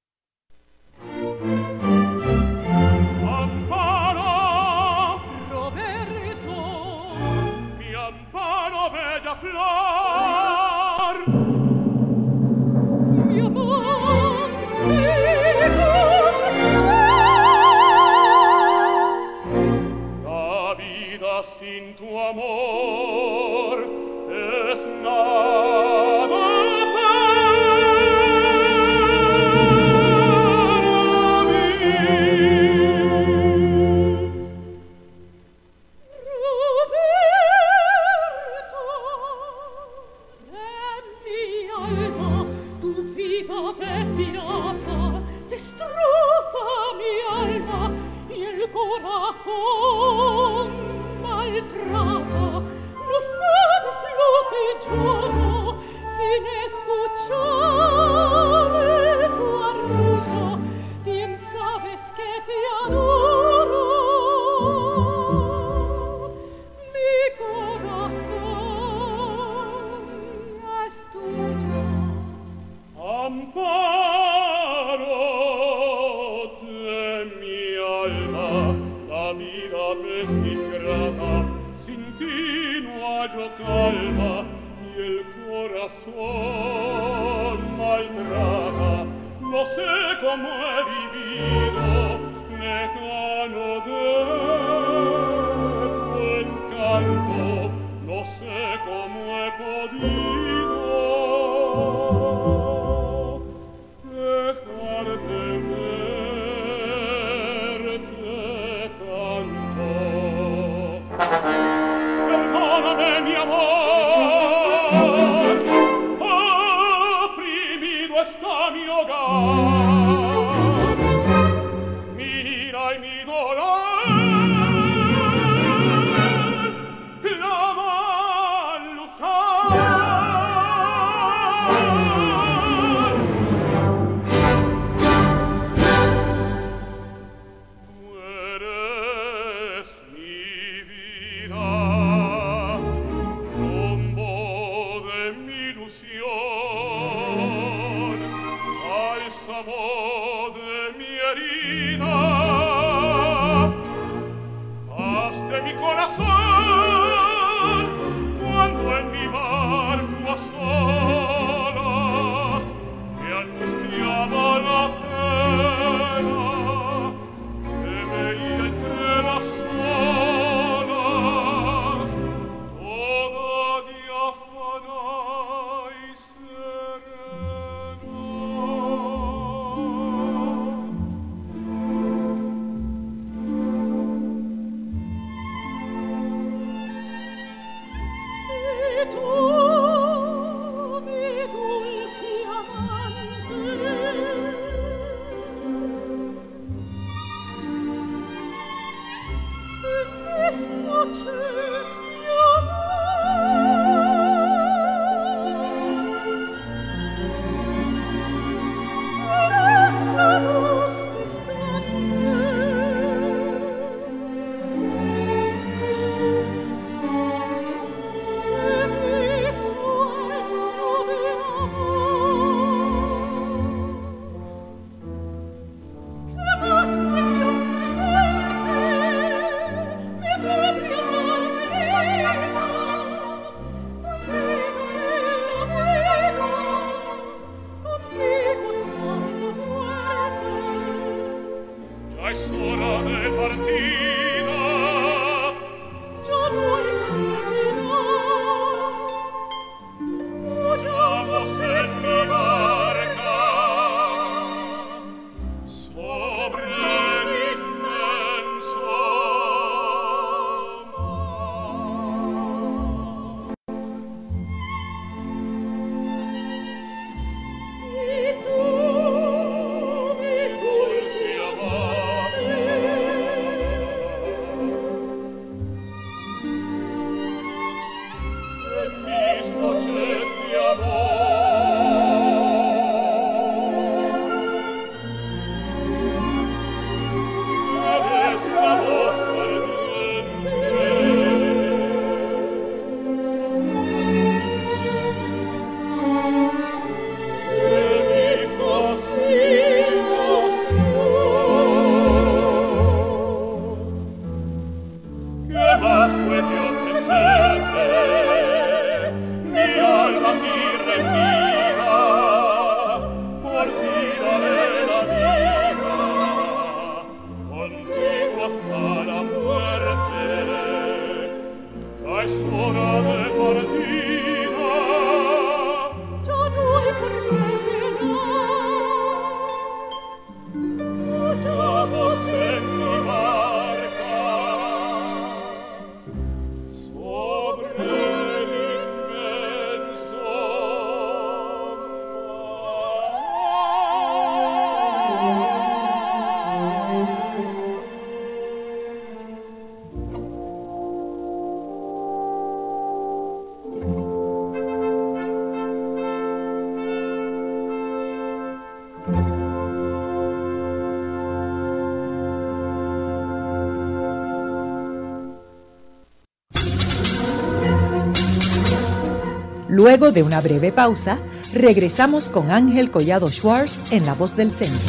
Luego 369.83 370.13
de 370.13 370.23
una 370.23 370.39
breve 370.39 370.71
pausa, 370.71 371.19
regresamos 371.53 372.29
con 372.29 372.51
Ángel 372.51 372.89
Collado 372.89 373.27
Schwartz 373.27 373.81
en 373.91 374.05
La 374.05 374.13
Voz 374.13 374.33
del 374.37 374.49
Centro. 374.49 374.79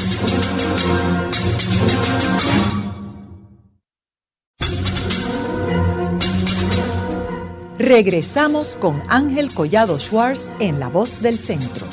Regresamos 7.77 8.77
con 8.77 9.03
Ángel 9.09 9.53
Collado 9.53 9.99
Schwartz 9.99 10.49
en 10.61 10.79
La 10.79 10.89
Voz 10.91 11.21
del 11.21 11.41
Centro. 11.41 11.85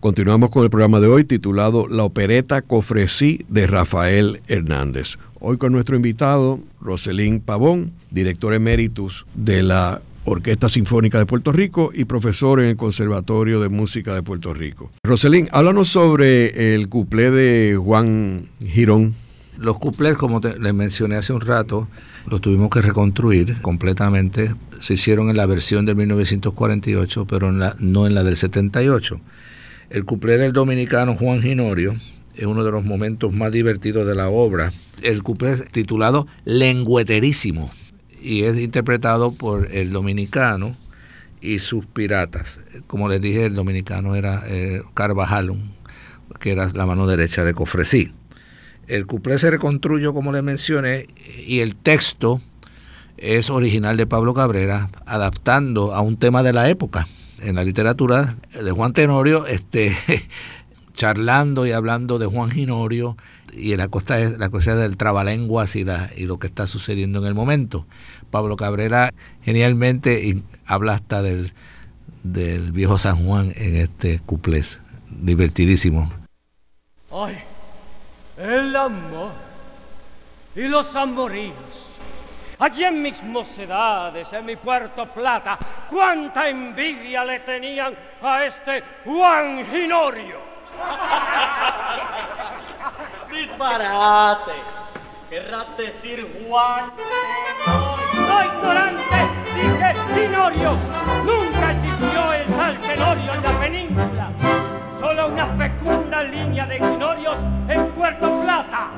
Continuamos 0.00 0.48
con 0.48 0.64
el 0.64 0.70
programa 0.70 1.00
de 1.00 1.08
hoy 1.08 1.24
titulado 1.24 1.86
La 1.86 2.04
opereta 2.04 2.62
Cofresí 2.62 3.44
de 3.50 3.66
Rafael 3.66 4.40
Hernández. 4.48 5.18
Hoy 5.38 5.58
con 5.58 5.72
nuestro 5.72 5.96
invitado, 5.96 6.60
Roselín 6.80 7.40
Pavón, 7.40 7.92
director 8.10 8.54
eméritus 8.54 9.26
de 9.34 9.62
la 9.62 10.00
Orquesta 10.24 10.68
Sinfónica 10.68 11.18
de 11.18 11.26
Puerto 11.26 11.52
Rico 11.52 11.90
y 11.92 12.06
profesor 12.06 12.60
en 12.60 12.70
el 12.70 12.76
Conservatorio 12.76 13.60
de 13.60 13.68
Música 13.68 14.14
de 14.14 14.22
Puerto 14.22 14.54
Rico. 14.54 14.90
Roselín, 15.04 15.48
háblanos 15.52 15.88
sobre 15.88 16.74
el 16.74 16.88
cuplé 16.88 17.30
de 17.30 17.76
Juan 17.76 18.46
Girón. 18.64 19.14
Los 19.58 19.78
cuplés, 19.78 20.16
como 20.16 20.40
les 20.40 20.74
mencioné 20.74 21.16
hace 21.16 21.34
un 21.34 21.42
rato, 21.42 21.86
los 22.26 22.40
tuvimos 22.40 22.70
que 22.70 22.80
reconstruir 22.80 23.60
completamente. 23.60 24.54
Se 24.80 24.94
hicieron 24.94 25.28
en 25.28 25.36
la 25.36 25.46
versión 25.46 25.84
del 25.84 25.96
1948, 25.96 27.26
pero 27.26 27.52
no 27.52 28.06
en 28.06 28.14
la 28.14 28.24
del 28.24 28.36
78. 28.36 29.20
El 29.90 30.04
cuplé 30.04 30.38
del 30.38 30.52
dominicano 30.52 31.14
Juan 31.14 31.42
Ginorio 31.42 31.94
es 32.36 32.44
uno 32.44 32.64
de 32.64 32.70
los 32.70 32.84
momentos 32.84 33.32
más 33.32 33.52
divertidos 33.52 34.06
de 34.06 34.14
la 34.14 34.28
obra. 34.28 34.72
El 35.02 35.22
cuplé 35.22 35.50
es 35.50 35.68
titulado 35.68 36.26
Lengueterísimo 36.44 37.70
y 38.20 38.42
es 38.42 38.58
interpretado 38.58 39.32
por 39.32 39.72
el 39.72 39.92
dominicano 39.92 40.76
y 41.40 41.58
sus 41.58 41.86
piratas. 41.86 42.60
Como 42.86 43.08
les 43.08 43.20
dije, 43.20 43.44
el 43.46 43.54
dominicano 43.54 44.14
era 44.14 44.42
eh, 44.46 44.82
Carvajal, 44.94 45.54
que 46.40 46.52
era 46.52 46.70
la 46.72 46.86
mano 46.86 47.06
derecha 47.06 47.44
de 47.44 47.54
Cofresí. 47.54 48.12
El 48.88 49.06
cuplé 49.06 49.38
se 49.38 49.50
reconstruyó, 49.50 50.14
como 50.14 50.32
les 50.32 50.42
mencioné, 50.42 51.06
y 51.46 51.60
el 51.60 51.76
texto 51.76 52.40
es 53.16 53.50
original 53.50 53.96
de 53.96 54.06
Pablo 54.06 54.34
Cabrera, 54.34 54.90
adaptando 55.06 55.94
a 55.94 56.00
un 56.00 56.16
tema 56.16 56.42
de 56.42 56.52
la 56.52 56.68
época. 56.68 57.08
En 57.40 57.56
la 57.56 57.64
literatura 57.64 58.36
de 58.52 58.70
Juan 58.70 58.92
Tenorio, 58.92 59.46
este, 59.46 59.96
charlando 60.96 61.66
y 61.66 61.72
hablando 61.72 62.18
de 62.18 62.26
Juan 62.26 62.50
Ginorio 62.50 63.16
y 63.52 63.76
la 63.76 63.88
la 63.88 64.48
cosa 64.48 64.76
del 64.76 64.96
trabalenguas 64.96 65.76
y 65.76 65.84
lo 65.84 66.38
que 66.38 66.46
está 66.48 66.66
sucediendo 66.66 67.20
en 67.20 67.26
el 67.26 67.34
momento. 67.34 67.86
Pablo 68.30 68.56
Cabrera 68.56 69.12
genialmente 69.42 70.42
habla 70.66 70.94
hasta 70.94 71.22
del, 71.22 71.52
del 72.22 72.72
viejo 72.72 72.98
San 72.98 73.24
Juan 73.24 73.52
en 73.56 73.76
este 73.76 74.20
cuplés, 74.20 74.80
divertidísimo. 75.08 76.12
Ay, 77.12 77.38
el 78.38 78.74
amor 78.74 79.32
y 80.54 80.62
los 80.62 80.94
amoríos. 80.96 81.54
Allí 82.58 82.84
en 82.84 83.02
mis 83.02 83.22
mocedades, 83.22 84.32
en 84.32 84.46
mi 84.46 84.56
Puerto 84.56 85.06
Plata, 85.12 85.58
cuánta 85.90 86.48
envidia 86.48 87.22
le 87.24 87.40
tenían 87.40 87.94
a 88.22 88.44
este 88.44 88.82
Juan 89.04 89.66
Ginorio. 89.70 90.45
Disparate. 93.30 94.52
Querrás 95.30 95.76
decir 95.76 96.26
Juan. 96.48 96.90
¡No, 97.66 98.44
ignorante! 98.44 99.28
Dije 99.54 99.94
Tenorio. 100.14 100.72
Nunca 101.24 101.72
existió 101.72 102.32
el 102.32 102.46
tal 102.46 102.78
Tenorio 102.78 103.34
en 103.34 103.42
la 103.42 103.60
península. 103.60 104.30
Solo 105.00 105.28
una 105.28 105.46
fecunda 105.56 106.22
línea 106.22 106.66
de 106.66 106.78
Tenorios 106.78 107.38
en 107.68 107.90
Puerto 107.92 108.40
Plata. 108.42 108.90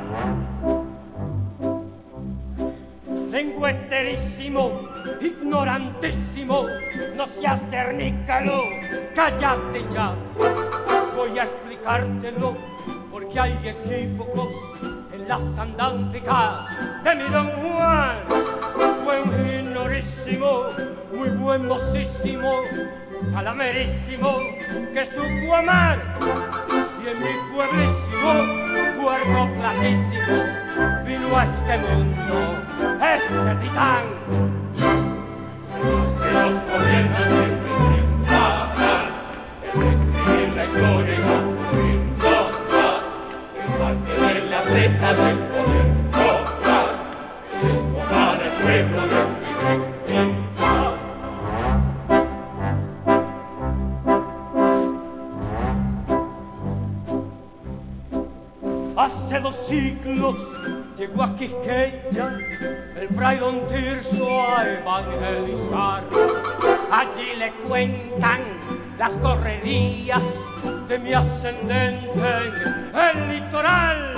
Lengueterísimo, 3.30 4.88
ignorantísimo, 5.20 6.66
no 7.14 7.26
seas 7.26 7.60
cernícalo, 7.68 8.62
cállate 9.14 9.84
ya. 9.92 10.14
Voy 11.14 11.38
a 11.38 11.42
explicártelo 11.42 12.56
porque 13.12 13.38
hay 13.38 13.58
equívocos 13.64 14.48
en 15.12 15.28
las 15.28 15.58
andanzas 15.58 17.04
de 17.04 17.14
mi 17.16 17.28
don 17.28 17.48
Juan. 17.48 18.16
Fue 19.04 19.20
un 19.20 19.32
ginorísimo, 19.44 20.62
muy 21.12 21.28
buen 21.28 21.66
mocísimo, 21.66 22.50
salamerísimo, 23.30 24.38
que 24.94 25.04
supo 25.04 25.54
amar. 25.54 25.98
Y 27.04 27.08
en 27.08 27.18
mi 27.18 27.54
pueblísimo, 27.54 28.77
cuerno 28.99 29.49
platissimo 29.55 30.36
vino 31.05 31.36
a 31.36 31.46
ste 31.46 31.78
mondo. 31.78 32.38
Ese 33.01 33.55
titan 33.61 34.05
los 35.82 36.12
que 36.18 36.30
nos 36.32 36.57
gobierna 36.68 37.22
siempre 37.28 37.74
trabajar 38.26 39.07
e 39.62 39.68
escribir 39.68 40.49
la 40.57 40.64
historia 40.64 41.14
y 41.14 41.22
construir 41.28 42.01
los 42.22 42.49
más 42.72 43.03
es 43.59 43.68
mantener 43.78 44.38
la 44.51 44.62
treta 44.62 45.14
del 45.14 45.38
potere 45.38 45.94
total 46.11 46.88
el 47.55 47.68
despojar 47.68 48.42
al 48.42 48.53
pueblo 48.62 49.01
de 49.03 49.38
Hace 59.09 59.40
dos 59.40 59.56
siglos 59.66 60.36
llegó 60.98 61.22
a 61.22 61.34
Quisqueya 61.34 62.38
el 62.94 63.09
fray 63.16 63.38
Don 63.38 63.66
Tirso 63.66 64.42
a 64.46 64.68
evangelizar. 64.68 66.04
Allí 66.92 67.36
le 67.38 67.50
cuentan 67.66 68.40
las 68.98 69.14
correrías 69.14 70.22
de 70.88 70.98
mi 70.98 71.14
ascendente 71.14 72.11
en 72.92 73.18
el 73.18 73.28
litoral. 73.30 74.14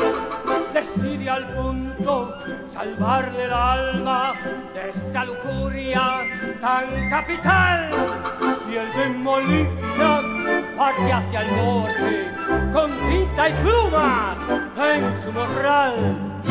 Decide 0.75 1.31
al 1.31 1.47
punto 1.55 2.35
salvarle 2.67 3.45
el 3.45 3.53
alma 3.53 4.35
de 4.75 4.91
esa 4.91 5.25
lujuria 5.25 6.27
tan 6.61 7.09
capital. 7.11 7.91
Y 8.69 8.75
el 8.75 8.93
de 8.93 9.19
Molina 9.19 10.40
parte 10.77 11.13
hacia 11.13 11.43
el 11.43 11.57
norte 11.57 12.31
con 12.73 12.91
tinta 13.09 13.49
y 13.49 13.53
plumas 13.63 14.39
en 14.77 15.25
su 15.25 15.33
morral. 15.33 16.43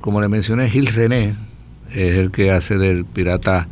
Como 0.00 0.20
le 0.20 0.28
mencioné, 0.28 0.68
Gil 0.68 0.86
René 0.86 1.34
es 1.90 2.16
el 2.16 2.30
que 2.30 2.50
hace 2.50 2.78
del 2.78 3.04
pirata 3.04 3.68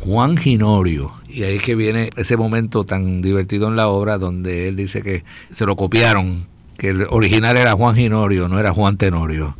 Juan 0.00 0.36
Ginorio. 0.36 1.12
Y 1.28 1.42
ahí 1.42 1.56
es 1.56 1.62
que 1.62 1.74
viene 1.74 2.10
ese 2.16 2.36
momento 2.36 2.84
tan 2.84 3.20
divertido 3.20 3.68
en 3.68 3.76
la 3.76 3.88
obra 3.88 4.18
donde 4.18 4.68
él 4.68 4.76
dice 4.76 5.02
que 5.02 5.24
se 5.50 5.66
lo 5.66 5.76
copiaron, 5.76 6.46
que 6.78 6.90
el 6.90 7.06
original 7.10 7.56
era 7.56 7.72
Juan 7.72 7.96
Ginorio, 7.96 8.48
no 8.48 8.58
era 8.58 8.72
Juan 8.72 8.96
Tenorio. 8.96 9.56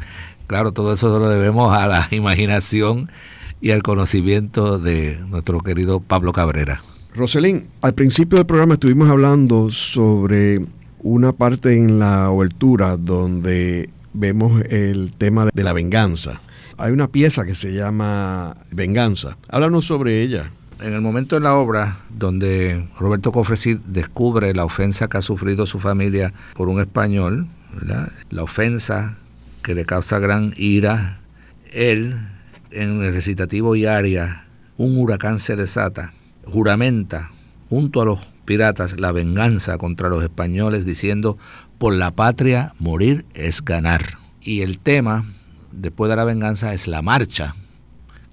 Claro, 0.47 0.73
todo 0.73 0.93
eso 0.95 1.19
lo 1.19 1.29
debemos 1.29 1.77
a 1.77 1.87
la 1.87 2.09
imaginación 2.13 3.11
y 3.61 3.73
al 3.73 3.83
conocimiento 3.83 4.79
de 4.79 5.19
nuestro 5.29 5.61
querido 5.61 6.01
Pablo 6.01 6.33
Cabrera. 6.33 6.83
Roselín, 7.17 7.65
al 7.81 7.95
principio 7.95 8.37
del 8.37 8.45
programa 8.47 8.75
estuvimos 8.75 9.09
hablando 9.09 9.71
sobre 9.71 10.61
una 10.99 11.33
parte 11.33 11.75
en 11.75 11.99
la 11.99 12.29
obertura 12.31 12.99
donde 12.99 13.89
vemos 14.13 14.63
el 14.69 15.15
tema 15.17 15.49
de 15.51 15.65
la 15.65 15.73
venganza. 15.73 16.43
Hay 16.77 16.93
una 16.93 17.09
pieza 17.09 17.47
que 17.47 17.55
se 17.55 17.73
llama 17.73 18.59
Venganza. 18.71 19.39
Háblanos 19.49 19.87
sobre 19.87 20.21
ella. 20.21 20.51
En 20.83 20.93
el 20.93 21.01
momento 21.01 21.39
en 21.39 21.45
la 21.45 21.55
obra 21.55 22.01
donde 22.11 22.87
Roberto 22.99 23.33
Cofresí 23.33 23.81
descubre 23.87 24.53
la 24.53 24.67
ofensa 24.67 25.09
que 25.09 25.17
ha 25.17 25.23
sufrido 25.23 25.65
su 25.65 25.81
familia 25.81 26.35
por 26.55 26.69
un 26.69 26.81
español, 26.81 27.47
la 28.29 28.43
ofensa 28.43 29.17
que 29.63 29.75
le 29.75 29.87
causa 29.87 30.19
gran 30.19 30.53
ira, 30.59 31.21
él, 31.73 32.15
en 32.71 33.03
el 33.03 33.15
recitativo 33.15 33.75
y 33.75 33.87
aria, 33.87 34.45
un 34.77 34.99
huracán 34.99 35.39
se 35.39 35.57
desata, 35.57 36.13
juramenta 36.47 37.31
junto 37.69 38.01
a 38.01 38.05
los 38.05 38.21
piratas 38.45 38.99
la 38.99 39.13
venganza 39.13 39.77
contra 39.79 40.09
los 40.09 40.23
españoles 40.23 40.87
diciendo, 40.87 41.37
por 41.79 41.95
la 41.95 42.13
patria 42.13 42.75
morir 42.79 43.27
es 43.35 43.65
ganar. 43.65 44.19
Y 44.41 44.63
el 44.63 44.79
tema, 44.79 45.27
después 45.73 46.09
de 46.09 46.17
la 46.17 46.25
venganza, 46.25 46.73
es 46.73 46.87
la 46.87 47.03
marcha 47.03 47.55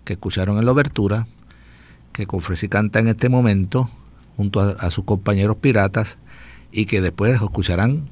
que 0.05 0.14
escucharon 0.14 0.57
en 0.57 0.66
la 0.66 0.72
obertura, 0.72 1.28
que 2.11 2.28
Confresi 2.28 2.70
canta 2.70 2.99
en 2.99 3.07
este 3.07 3.30
momento 3.30 3.89
junto 4.38 4.61
a, 4.61 4.70
a, 4.72 4.91
sus 4.91 5.03
compañeros 5.05 5.57
piratas 5.57 6.18
y 6.72 6.86
que 6.86 7.01
después 7.01 7.34
escucharán 7.34 8.05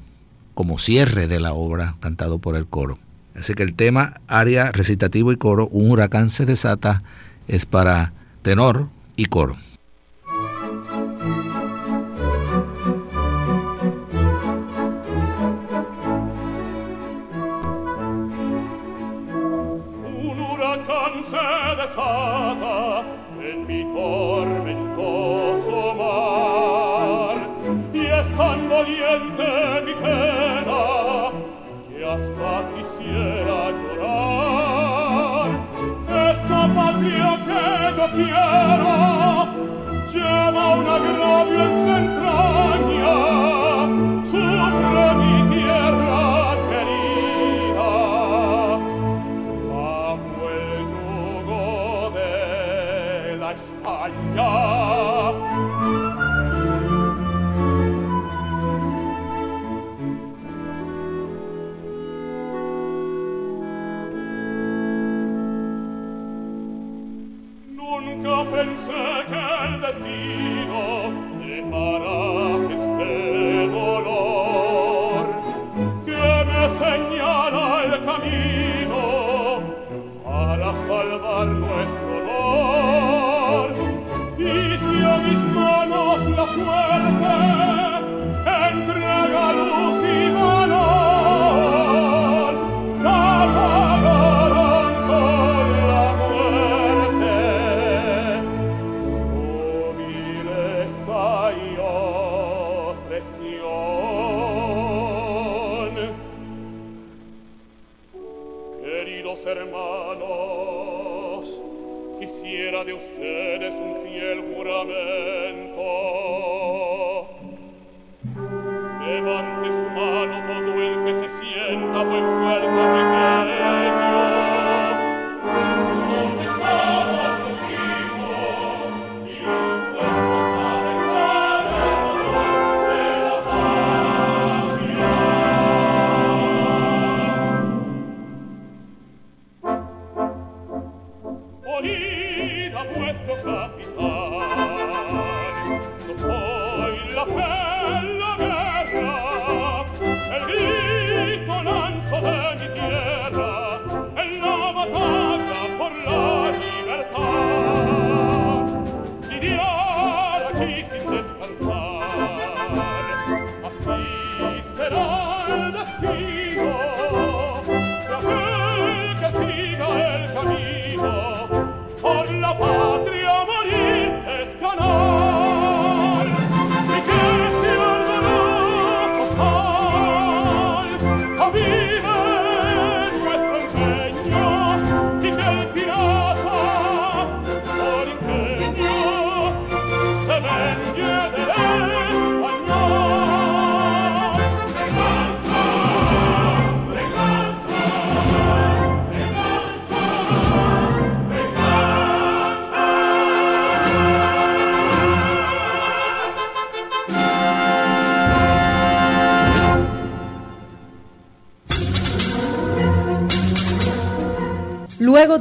como 0.54 0.78
cierre 0.78 1.28
de 1.28 1.40
la 1.40 1.52
obra 1.52 1.96
cantado 2.00 2.38
por 2.38 2.56
el 2.56 2.66
coro. 2.66 2.98
Así 3.34 3.54
que 3.54 3.62
el 3.62 3.74
tema, 3.74 4.20
aria, 4.26 4.72
recitativo 4.72 5.32
y 5.32 5.36
coro, 5.36 5.68
un 5.68 5.90
huracán 5.90 6.28
se 6.28 6.44
desata, 6.44 7.02
es 7.48 7.64
para 7.64 8.12
tenor 8.42 8.88
y 9.16 9.26
coro. 9.26 9.56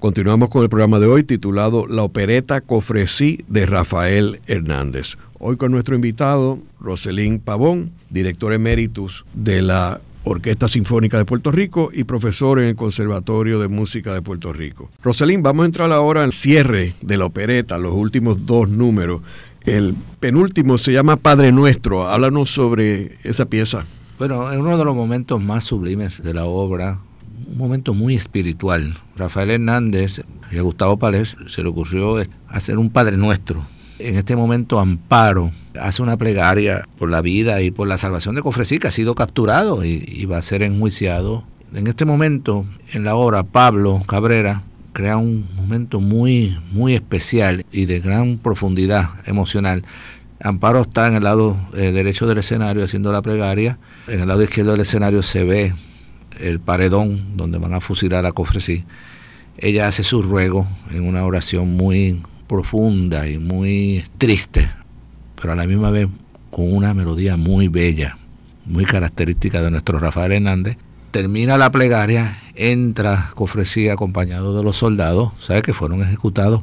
Continuamos 0.00 0.48
con 0.50 0.62
el 0.62 0.68
programa 0.68 1.00
de 1.00 1.08
hoy 1.08 1.24
titulado 1.24 1.88
La 1.88 2.04
opereta 2.04 2.60
Cofresí 2.60 3.44
de 3.48 3.66
Rafael 3.66 4.40
Hernández. 4.46 5.16
Hoy 5.40 5.56
con 5.56 5.72
nuestro 5.72 5.96
invitado, 5.96 6.60
Roselín 6.78 7.40
Pavón, 7.40 7.90
director 8.08 8.52
eméritus 8.52 9.24
de 9.34 9.60
la 9.60 10.00
Orquesta 10.22 10.68
Sinfónica 10.68 11.18
de 11.18 11.24
Puerto 11.24 11.50
Rico 11.50 11.90
y 11.92 12.04
profesor 12.04 12.60
en 12.60 12.68
el 12.68 12.76
Conservatorio 12.76 13.58
de 13.58 13.66
Música 13.66 14.14
de 14.14 14.22
Puerto 14.22 14.52
Rico. 14.52 14.88
Roselín, 15.02 15.42
vamos 15.42 15.64
a 15.64 15.66
entrar 15.66 15.90
ahora 15.90 16.22
al 16.22 16.32
cierre 16.32 16.94
de 17.02 17.16
la 17.16 17.24
opereta, 17.24 17.76
los 17.76 17.94
últimos 17.94 18.46
dos 18.46 18.68
números. 18.68 19.22
El 19.64 19.96
penúltimo 20.20 20.78
se 20.78 20.92
llama 20.92 21.16
Padre 21.16 21.50
Nuestro. 21.50 22.06
Háblanos 22.06 22.50
sobre 22.50 23.18
esa 23.24 23.46
pieza. 23.46 23.84
Bueno, 24.16 24.52
es 24.52 24.58
uno 24.58 24.78
de 24.78 24.84
los 24.84 24.94
momentos 24.94 25.42
más 25.42 25.64
sublimes 25.64 26.22
de 26.22 26.34
la 26.34 26.44
obra, 26.44 27.00
un 27.48 27.56
momento 27.56 27.94
muy 27.94 28.14
espiritual. 28.14 28.96
Rafael 29.16 29.50
Hernández 29.50 30.22
y 30.50 30.58
a 30.58 30.62
Gustavo 30.62 30.98
Pález 30.98 31.36
se 31.48 31.62
le 31.62 31.68
ocurrió 31.68 32.16
hacer 32.48 32.78
un 32.78 32.90
Padre 32.90 33.16
Nuestro. 33.16 33.66
En 33.98 34.16
este 34.16 34.36
momento 34.36 34.78
Amparo 34.78 35.50
hace 35.80 36.02
una 36.02 36.16
plegaria 36.16 36.86
por 36.98 37.10
la 37.10 37.20
vida 37.20 37.62
y 37.62 37.70
por 37.70 37.88
la 37.88 37.96
salvación 37.96 38.34
de 38.34 38.42
Cofresí, 38.42 38.78
que 38.78 38.88
ha 38.88 38.92
sido 38.92 39.14
capturado 39.14 39.84
y, 39.84 40.04
y 40.06 40.26
va 40.26 40.38
a 40.38 40.42
ser 40.42 40.62
enjuiciado. 40.62 41.44
En 41.74 41.86
este 41.86 42.04
momento, 42.04 42.64
en 42.92 43.04
la 43.04 43.16
obra, 43.16 43.42
Pablo 43.42 44.02
Cabrera 44.06 44.62
crea 44.92 45.16
un 45.16 45.46
momento 45.56 46.00
muy, 46.00 46.58
muy 46.72 46.94
especial 46.94 47.64
y 47.72 47.86
de 47.86 48.00
gran 48.00 48.38
profundidad 48.38 49.10
emocional. 49.26 49.84
Amparo 50.40 50.82
está 50.82 51.08
en 51.08 51.14
el 51.14 51.24
lado 51.24 51.56
eh, 51.74 51.92
derecho 51.92 52.26
del 52.26 52.38
escenario 52.38 52.84
haciendo 52.84 53.10
la 53.10 53.22
plegaria. 53.22 53.78
En 54.06 54.20
el 54.20 54.28
lado 54.28 54.42
izquierdo 54.42 54.72
del 54.72 54.80
escenario 54.82 55.22
se 55.22 55.42
ve 55.42 55.74
el 56.40 56.60
paredón 56.60 57.36
donde 57.36 57.58
van 57.58 57.74
a 57.74 57.80
fusilar 57.80 58.26
a 58.26 58.32
Cofresí. 58.32 58.84
Ella 59.56 59.88
hace 59.88 60.02
su 60.02 60.22
ruego 60.22 60.66
en 60.90 61.06
una 61.06 61.24
oración 61.24 61.76
muy 61.76 62.22
profunda 62.46 63.28
y 63.28 63.38
muy 63.38 64.04
triste, 64.18 64.70
pero 65.40 65.52
a 65.52 65.56
la 65.56 65.66
misma 65.66 65.90
vez 65.90 66.08
con 66.50 66.72
una 66.72 66.94
melodía 66.94 67.36
muy 67.36 67.68
bella, 67.68 68.18
muy 68.64 68.84
característica 68.84 69.60
de 69.62 69.70
nuestro 69.70 69.98
Rafael 69.98 70.32
Hernández. 70.32 70.76
Termina 71.10 71.58
la 71.58 71.70
plegaria, 71.70 72.38
entra 72.54 73.30
Cofresí 73.34 73.88
acompañado 73.88 74.56
de 74.56 74.62
los 74.62 74.76
soldados, 74.76 75.32
¿sabe 75.38 75.62
que 75.62 75.74
fueron 75.74 76.02
ejecutados 76.02 76.62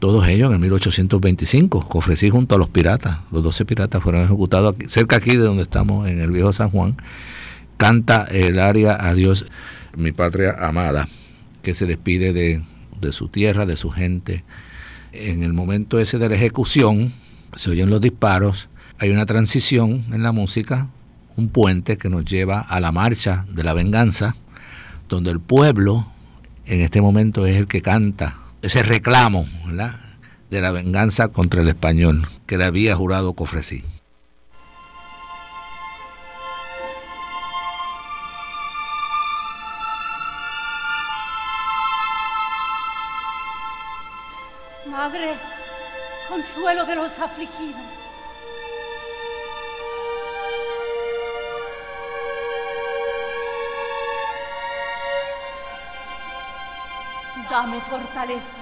todos 0.00 0.26
ellos 0.28 0.52
en 0.52 0.60
1825, 0.62 1.86
Cofresí 1.86 2.30
junto 2.30 2.54
a 2.54 2.58
los 2.58 2.70
piratas, 2.70 3.18
los 3.30 3.42
12 3.42 3.66
piratas 3.66 4.02
fueron 4.02 4.22
ejecutados 4.22 4.74
cerca 4.88 5.16
aquí 5.16 5.32
de 5.32 5.44
donde 5.44 5.62
estamos, 5.62 6.08
en 6.08 6.20
el 6.20 6.32
viejo 6.32 6.54
San 6.54 6.70
Juan, 6.70 6.96
canta 7.80 8.26
el 8.30 8.58
aria 8.58 8.92
Adiós, 8.92 9.46
mi 9.96 10.12
patria 10.12 10.54
amada, 10.60 11.08
que 11.62 11.74
se 11.74 11.86
despide 11.86 12.34
de, 12.34 12.62
de 13.00 13.10
su 13.10 13.28
tierra, 13.28 13.64
de 13.64 13.76
su 13.76 13.88
gente. 13.88 14.44
En 15.12 15.42
el 15.42 15.54
momento 15.54 15.98
ese 15.98 16.18
de 16.18 16.28
la 16.28 16.34
ejecución, 16.34 17.10
se 17.54 17.70
oyen 17.70 17.88
los 17.88 18.02
disparos, 18.02 18.68
hay 18.98 19.08
una 19.08 19.24
transición 19.24 20.04
en 20.12 20.22
la 20.22 20.30
música, 20.30 20.88
un 21.38 21.48
puente 21.48 21.96
que 21.96 22.10
nos 22.10 22.26
lleva 22.26 22.60
a 22.60 22.80
la 22.80 22.92
marcha 22.92 23.46
de 23.48 23.64
la 23.64 23.72
venganza, 23.72 24.36
donde 25.08 25.30
el 25.30 25.40
pueblo 25.40 26.06
en 26.66 26.82
este 26.82 27.00
momento 27.00 27.46
es 27.46 27.56
el 27.56 27.66
que 27.66 27.80
canta 27.80 28.40
ese 28.60 28.82
reclamo 28.82 29.46
de 30.50 30.60
la 30.60 30.70
venganza 30.70 31.28
contra 31.28 31.62
el 31.62 31.68
español 31.68 32.28
que 32.44 32.58
le 32.58 32.66
había 32.66 32.94
jurado 32.94 33.32
Cofresí. 33.32 33.84
Consuelo 46.50 46.84
de 46.84 46.96
los 46.96 47.18
afligidos. 47.18 47.80
Dame 57.48 57.80
fortaleza. 57.82 58.59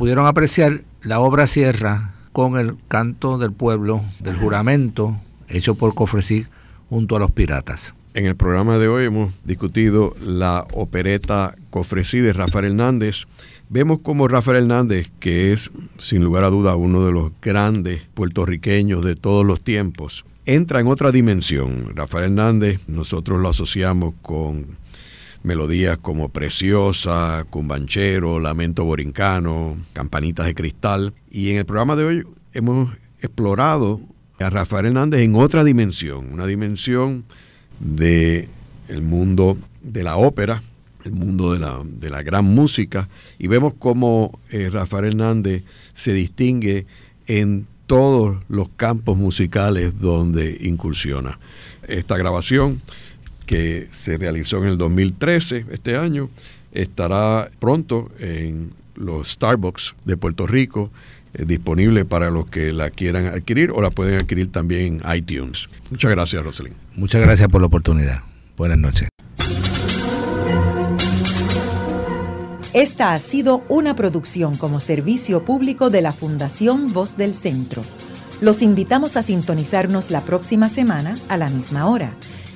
Pudieron 0.00 0.26
apreciar, 0.26 0.80
la 1.02 1.20
obra 1.20 1.46
cierra 1.46 2.14
con 2.32 2.56
el 2.56 2.76
canto 2.88 3.36
del 3.36 3.52
pueblo, 3.52 4.00
del 4.20 4.34
juramento 4.34 5.20
hecho 5.46 5.74
por 5.74 5.94
Cofresí, 5.94 6.46
junto 6.88 7.16
a 7.16 7.18
los 7.18 7.32
piratas. 7.32 7.94
En 8.14 8.24
el 8.24 8.34
programa 8.34 8.78
de 8.78 8.88
hoy 8.88 9.04
hemos 9.04 9.44
discutido 9.44 10.14
la 10.24 10.66
opereta 10.72 11.54
Cofresí 11.68 12.20
de 12.20 12.32
Rafael 12.32 12.64
Hernández. 12.64 13.26
Vemos 13.68 14.00
como 14.00 14.26
Rafael 14.26 14.62
Hernández, 14.62 15.12
que 15.20 15.52
es 15.52 15.70
sin 15.98 16.24
lugar 16.24 16.44
a 16.44 16.50
duda 16.50 16.76
uno 16.76 17.04
de 17.04 17.12
los 17.12 17.32
grandes 17.42 18.00
puertorriqueños 18.14 19.04
de 19.04 19.16
todos 19.16 19.44
los 19.44 19.62
tiempos, 19.62 20.24
entra 20.46 20.80
en 20.80 20.86
otra 20.86 21.12
dimensión. 21.12 21.94
Rafael 21.94 22.24
Hernández 22.24 22.88
nosotros 22.88 23.38
lo 23.38 23.50
asociamos 23.50 24.14
con 24.22 24.64
melodías 25.42 25.98
como 25.98 26.28
Preciosa, 26.28 27.46
Cumbanchero, 27.50 28.40
Lamento 28.40 28.84
Borincano, 28.84 29.76
Campanitas 29.92 30.46
de 30.46 30.54
Cristal. 30.54 31.14
Y 31.30 31.50
en 31.50 31.58
el 31.58 31.64
programa 31.64 31.96
de 31.96 32.04
hoy 32.04 32.26
hemos 32.52 32.90
explorado 33.20 34.00
a 34.38 34.50
Rafael 34.50 34.86
Hernández 34.86 35.20
en 35.20 35.34
otra 35.34 35.64
dimensión, 35.64 36.32
una 36.32 36.46
dimensión 36.46 37.24
de 37.78 38.48
el 38.88 39.02
mundo 39.02 39.56
de 39.82 40.02
la 40.02 40.16
ópera, 40.16 40.62
el 41.04 41.12
mundo 41.12 41.52
de 41.52 41.58
la, 41.58 41.80
de 41.84 42.10
la 42.10 42.22
gran 42.22 42.44
música, 42.44 43.08
y 43.38 43.46
vemos 43.46 43.74
cómo 43.78 44.38
eh, 44.50 44.68
Rafael 44.70 45.06
Hernández 45.06 45.64
se 45.94 46.12
distingue 46.12 46.86
en 47.26 47.66
todos 47.86 48.38
los 48.48 48.68
campos 48.76 49.16
musicales 49.16 50.00
donde 50.00 50.58
incursiona. 50.60 51.38
Esta 51.88 52.16
grabación 52.16 52.80
que 53.50 53.88
se 53.90 54.16
realizó 54.16 54.58
en 54.58 54.68
el 54.68 54.78
2013, 54.78 55.66
este 55.72 55.96
año, 55.96 56.30
estará 56.70 57.50
pronto 57.58 58.08
en 58.20 58.70
los 58.94 59.32
Starbucks 59.32 59.96
de 60.04 60.16
Puerto 60.16 60.46
Rico, 60.46 60.92
eh, 61.34 61.44
disponible 61.46 62.04
para 62.04 62.30
los 62.30 62.48
que 62.48 62.72
la 62.72 62.90
quieran 62.90 63.26
adquirir 63.26 63.72
o 63.72 63.82
la 63.82 63.90
pueden 63.90 64.20
adquirir 64.20 64.52
también 64.52 65.00
en 65.02 65.16
iTunes. 65.16 65.68
Muchas 65.90 66.12
gracias, 66.12 66.44
Roselyn. 66.44 66.74
Muchas 66.94 67.20
gracias 67.22 67.48
por 67.48 67.60
la 67.60 67.66
oportunidad. 67.66 68.22
Buenas 68.56 68.78
noches. 68.78 69.08
Esta 72.72 73.14
ha 73.14 73.18
sido 73.18 73.64
una 73.68 73.96
producción 73.96 74.56
como 74.56 74.78
servicio 74.78 75.44
público 75.44 75.90
de 75.90 76.02
la 76.02 76.12
Fundación 76.12 76.92
Voz 76.92 77.16
del 77.16 77.34
Centro. 77.34 77.82
Los 78.40 78.62
invitamos 78.62 79.16
a 79.16 79.24
sintonizarnos 79.24 80.12
la 80.12 80.20
próxima 80.20 80.68
semana 80.68 81.16
a 81.28 81.36
la 81.36 81.50
misma 81.50 81.88
hora. 81.88 82.14